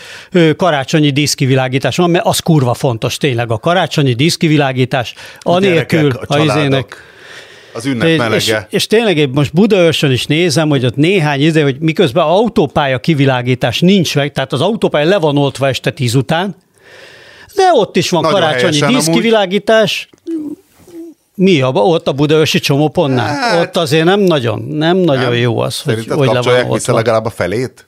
[0.57, 6.43] karácsonyi díszkivilágítás van, mert az kurva fontos tényleg a karácsonyi díszkivilágítás, anélkül gyerekek, a a
[6.43, 7.12] izének.
[7.73, 8.67] Az ünnep És, melege.
[8.69, 13.79] és tényleg én most Budaörsön is nézem, hogy ott néhány ide, hogy miközben autópálya kivilágítás
[13.79, 16.55] nincs meg, tehát az autópálya le van oltva este tíz után,
[17.55, 18.97] de ott is van Nagyon karácsonyi helyesen amúgy.
[19.03, 20.09] díszkivilágítás.
[21.35, 23.25] Mi a, ott a Budaörsi csomópontnál?
[23.35, 26.93] Hát- ott azért nem nagyon, nem nagyon jó az, hogy, hogy le van oltva.
[26.93, 27.87] legalább a felét?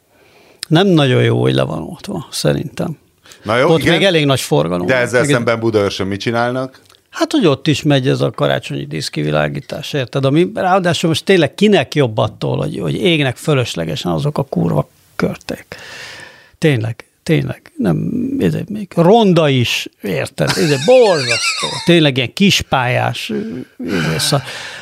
[0.67, 2.97] Nem nagyon jó, hogy le van oltva, szerintem.
[3.43, 3.93] Na jó, ott igen.
[3.93, 4.85] még elég nagy forgalom.
[4.87, 5.01] De van.
[5.01, 6.79] ezzel Meg- szemben Budaörsön mit csinálnak?
[7.15, 10.25] Hát, hogy ott is megy ez a karácsonyi díszkivilágítás, érted?
[10.25, 15.65] Ami ráadásul most tényleg kinek jobb attól, hogy, hogy égnek fölöslegesen azok a kurva körték.
[16.57, 17.71] Tényleg, tényleg.
[17.77, 20.49] Nem, ez még ronda is, érted?
[20.49, 21.67] Ez borzasztó.
[21.85, 23.31] Tényleg ilyen kispályás.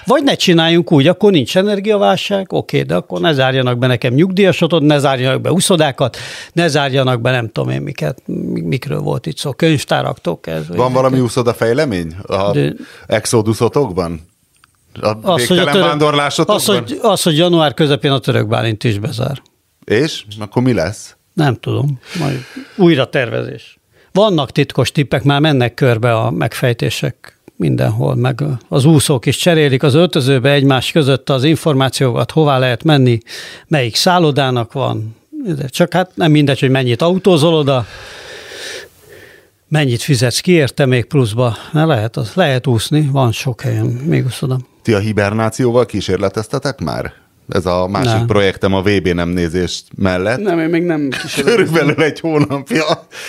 [0.06, 4.80] Vagy ne csináljunk úgy, akkor nincs energiaválság, oké, de akkor ne zárjanak be nekem nyugdíjasot,
[4.82, 6.18] ne zárjanak be uszodákat,
[6.54, 8.22] ne zárjanak be nem tudom én miket,
[8.54, 10.76] mikről volt itt szó, könyvtáraktól kezdve.
[10.76, 12.74] Van valami úszoda fejlemény a De-
[13.08, 14.22] exodusotokban?
[15.02, 16.02] A Az, hogy, a török,
[16.46, 19.42] az, hogy, az, hogy január közepén a török Bálint is bezár.
[19.86, 20.24] És?
[20.40, 21.16] Akkor mi lesz?
[21.34, 22.40] Nem tudom, majd
[22.76, 23.78] újra tervezés.
[24.12, 29.94] Vannak titkos tippek, már mennek körbe a megfejtések mindenhol, meg az úszók is cserélik az
[29.94, 33.20] öltözőbe egymás között az információkat, hová lehet menni,
[33.68, 35.16] melyik szállodának van.
[35.68, 37.86] Csak hát nem mindegy, hogy mennyit autózol oda,
[39.68, 41.56] mennyit fizetsz ki érte még pluszba.
[41.72, 44.68] Ne lehet, az, lehet úszni, van sok helyen, még úszodom.
[44.82, 47.23] Ti a hibernációval kísérleteztetek már?
[47.50, 48.26] Ez a másik Nem.
[48.26, 50.40] projektem a VB nem nézést mellett.
[50.40, 51.10] Nem, én még nem.
[51.44, 52.84] Körülbelül egy hónapja.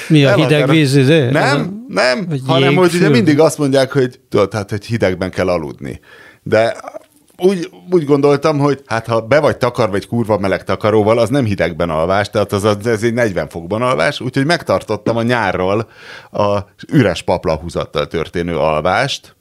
[0.08, 1.20] Mi a El hideg akarom- víz, izé?
[1.26, 3.14] Ez Nem, nem, vagy hanem hogy ugye jégfül?
[3.14, 6.00] mindig azt mondják, hogy tudod, hát, hogy hidegben kell aludni.
[6.42, 6.76] De
[7.38, 11.44] úgy, úgy gondoltam, hogy hát ha be vagy takarva egy kurva meleg takaróval, az nem
[11.44, 15.88] hidegben alvás, tehát az, az ez egy 40 fokban alvás, úgyhogy megtartottam a nyárról
[16.32, 16.58] a
[16.92, 19.33] üres paplahúzattal történő alvást,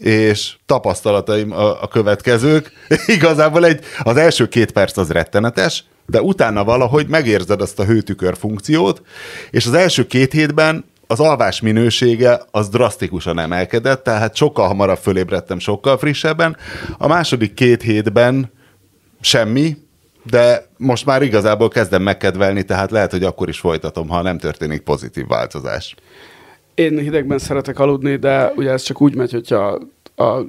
[0.00, 2.72] és tapasztalataim a, a következők.
[3.06, 8.36] Igazából egy, az első két perc az rettenetes, de utána valahogy megérzed azt a hőtükör
[8.36, 9.02] funkciót,
[9.50, 15.58] és az első két hétben az alvás minősége az drasztikusan emelkedett, tehát sokkal hamarabb fölébredtem,
[15.58, 16.56] sokkal frissebben.
[16.98, 18.52] A második két hétben
[19.20, 19.76] semmi,
[20.30, 24.80] de most már igazából kezdem megkedvelni, tehát lehet, hogy akkor is folytatom, ha nem történik
[24.80, 25.94] pozitív változás.
[26.74, 29.80] Én hidegben szeretek aludni, de ugye ez csak úgy megy, hogyha
[30.16, 30.40] a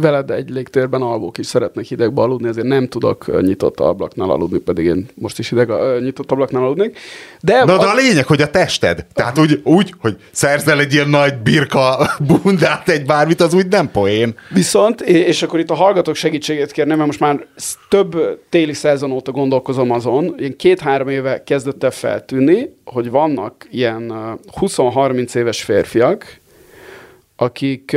[0.00, 4.84] veled egy légtérben alvók is szeretnek hidegbe aludni, ezért nem tudok nyitott ablaknál aludni, pedig
[4.84, 5.70] én most is hideg
[6.00, 6.98] nyitott ablaknál aludnék.
[7.40, 9.06] De, Na, de a lényeg, hogy a tested.
[9.12, 12.10] Tehát úgy, úgy, hogy szerzel egy ilyen nagy birka
[12.42, 14.34] bundát, egy bármit, az úgy nem poén.
[14.48, 17.46] Viszont, és akkor itt a hallgatók segítségét kérném, mert most már
[17.88, 24.10] több téli szezon óta gondolkozom azon, ilyen két-három éve kezdett el feltűnni, hogy vannak ilyen
[24.10, 26.40] ö, 20-30 éves férfiak,
[27.36, 27.96] akik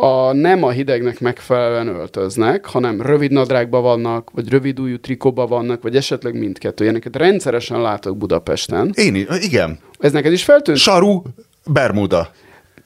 [0.00, 5.82] a, nem a hidegnek megfelelően öltöznek, hanem rövid nadrágban vannak, vagy rövid ujjú trikóban vannak,
[5.82, 6.84] vagy esetleg mindkettő.
[6.84, 8.92] Ilyeneket rendszeresen látok Budapesten.
[8.94, 9.78] Én is, igen.
[9.98, 10.78] Ez neked is feltűnt?
[10.78, 11.22] Saru,
[11.66, 12.30] Bermuda.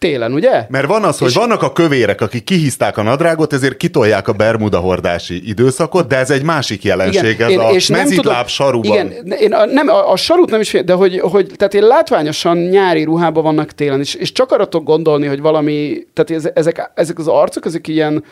[0.05, 0.67] Télen, ugye?
[0.69, 4.33] Mert van az, hogy És- vannak a kövérek, akik kihiszták a nadrágot, ezért kitolják a
[4.33, 8.93] Bermuda hordási időszakot, de ez egy másik jelenség, ez a mezitláb saruban.
[8.93, 11.83] Igen, én a, nem, a, a sarut nem is fél, de hogy, hogy tehát én
[11.87, 16.53] látványosan nyári ruhában vannak télen, és, és csak arra tudok gondolni, hogy valami, tehát ez-
[16.55, 18.25] ezek, ezek az arcok, ezek ilyen,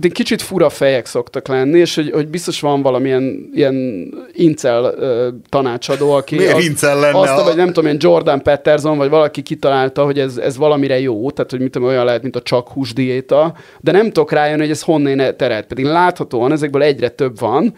[0.00, 3.74] hát egy kicsit fura fejek szoktak lenni, és hogy, hogy biztos van valamilyen ilyen
[4.32, 8.42] incel uh, tanácsadó, aki Miért azt, incel lenne azt, a- vagy nem tudom, ilyen Jordan
[8.42, 12.22] Peterson, vagy valaki kitalálta, hogy ez, ez valamire jó, tehát hogy mit tudom, olyan lehet,
[12.22, 15.66] mint a csak hús diéta, de nem tudok rájönni, hogy ez honnan terelt.
[15.66, 17.74] Pedig láthatóan ezekből egyre több van,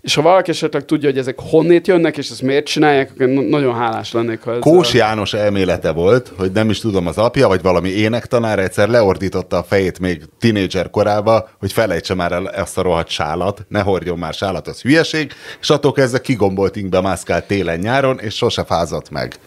[0.00, 3.74] és ha valaki esetleg tudja, hogy ezek honnét jönnek, és ezt miért csinálják, akkor nagyon
[3.74, 7.88] hálás lennék, ha Kós János elmélete volt, hogy nem is tudom az apja, vagy valami
[7.88, 13.08] énektanár egyszer leordította a fejét még tinédzser korába, hogy felejtse már el ezt a rohadt
[13.08, 18.34] sálat, ne hordjon már sálat, az hülyeség, és attól kezdve kigombolt ingbe mászkált télen-nyáron, és
[18.34, 19.38] sose fázott meg.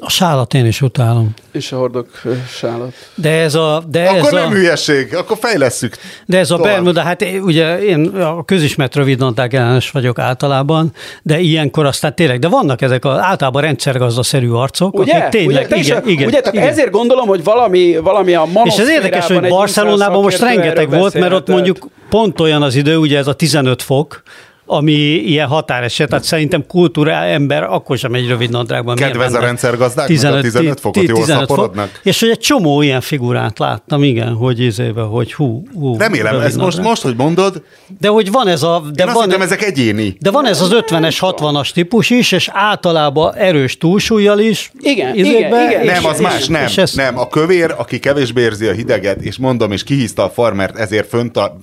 [0.00, 1.34] A sálat én is utálom.
[1.52, 2.08] és a hordok
[2.48, 2.92] sálat.
[3.14, 3.82] De ez a...
[3.88, 4.40] De ez Akkor a...
[4.40, 5.96] nem hülyeség, akkor fejlesszük.
[6.26, 6.72] De ez a tovább.
[6.72, 10.92] Bermuda, hát én- ugye én a közismert rövidnadrág ellenes vagyok általában,
[11.22, 15.14] de ilyenkor aztán tényleg, de vannak ezek az általában rendszergazdaszerű arcok, Ugye?
[15.14, 15.76] akik tényleg, ugye?
[15.76, 16.40] Igen, a- igen, ugye?
[16.40, 16.68] Tehát igen.
[16.68, 21.32] ezért gondolom, hogy valami, valami a És ez érdekes, hogy Barcelonában most rengeteg volt, mert
[21.32, 24.22] ott mondjuk pont olyan az idő, ugye ez a 15 fok,
[24.70, 28.96] ami ilyen határeset, tehát szerintem kultúrál ember akkor sem egy rövid nadrágban.
[28.96, 29.44] Kedvez a menne?
[29.46, 32.00] rendszergazdáknak a 15 fokot, jól szaporodnak?
[32.02, 35.96] És hogy egy csomó ilyen figurát láttam, igen, hogy izébe, hogy hú, hú.
[35.98, 37.62] Remélem, ez most, most, hogy mondod,
[38.00, 38.82] De hogy van ez a...
[38.92, 40.16] De én azt van, hittem, ezek egyéni.
[40.20, 44.72] de van ez az 50-es, 60-as típus is, és általában erős túlsúlyjal is.
[44.80, 45.82] Igen, izékbe, igen, igen.
[45.82, 46.62] és- Nem, az és- más, nem.
[46.62, 50.30] és ez- Nem, a kövér, aki kevésbé érzi a hideget, és mondom, és kihízta a
[50.30, 51.58] farmert, ezért fönt a...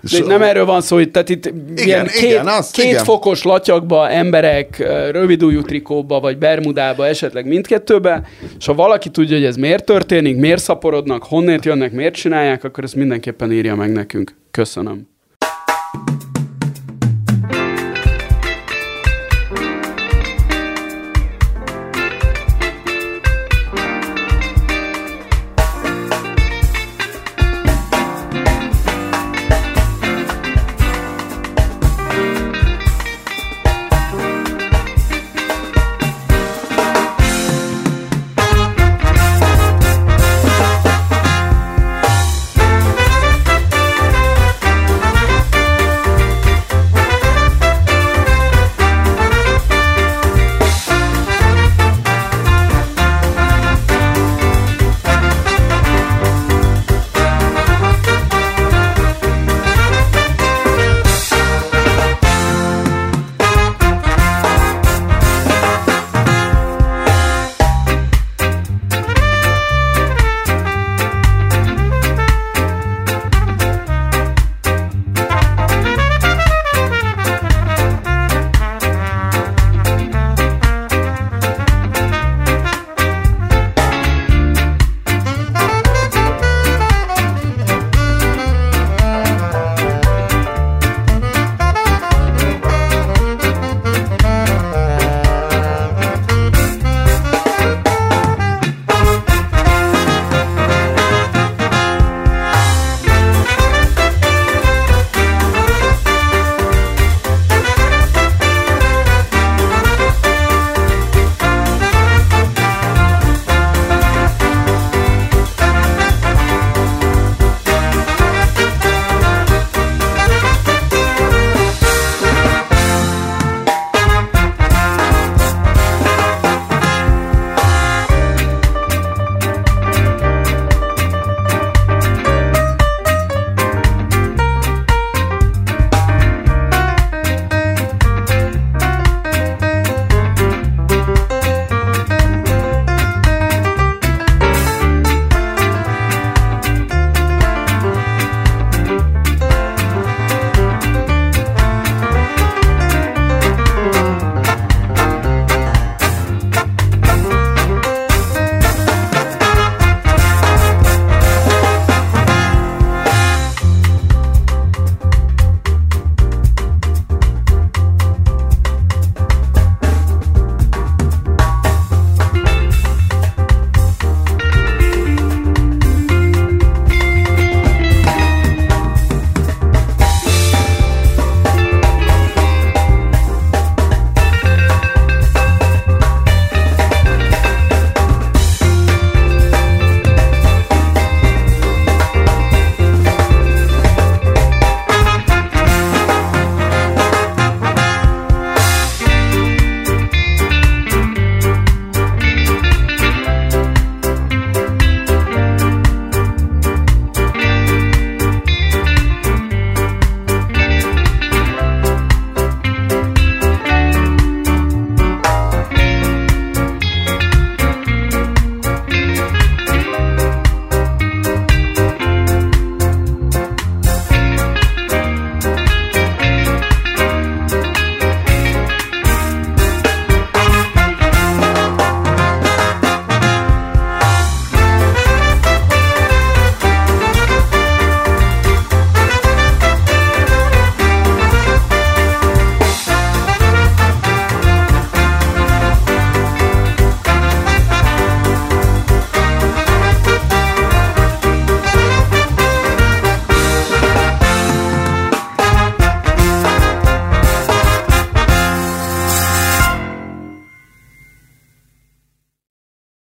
[0.00, 3.04] De nem erről van szó, hogy tehát itt igen, ilyen két, igen, az, két igen.
[3.04, 4.78] fokos latyakba emberek
[5.10, 8.22] rövidújú trikóba, vagy bermudába, esetleg mindkettőbe,
[8.58, 12.84] és ha valaki tudja, hogy ez miért történik, miért szaporodnak, honnét jönnek, miért csinálják, akkor
[12.84, 14.34] ezt mindenképpen írja meg nekünk.
[14.50, 15.08] Köszönöm.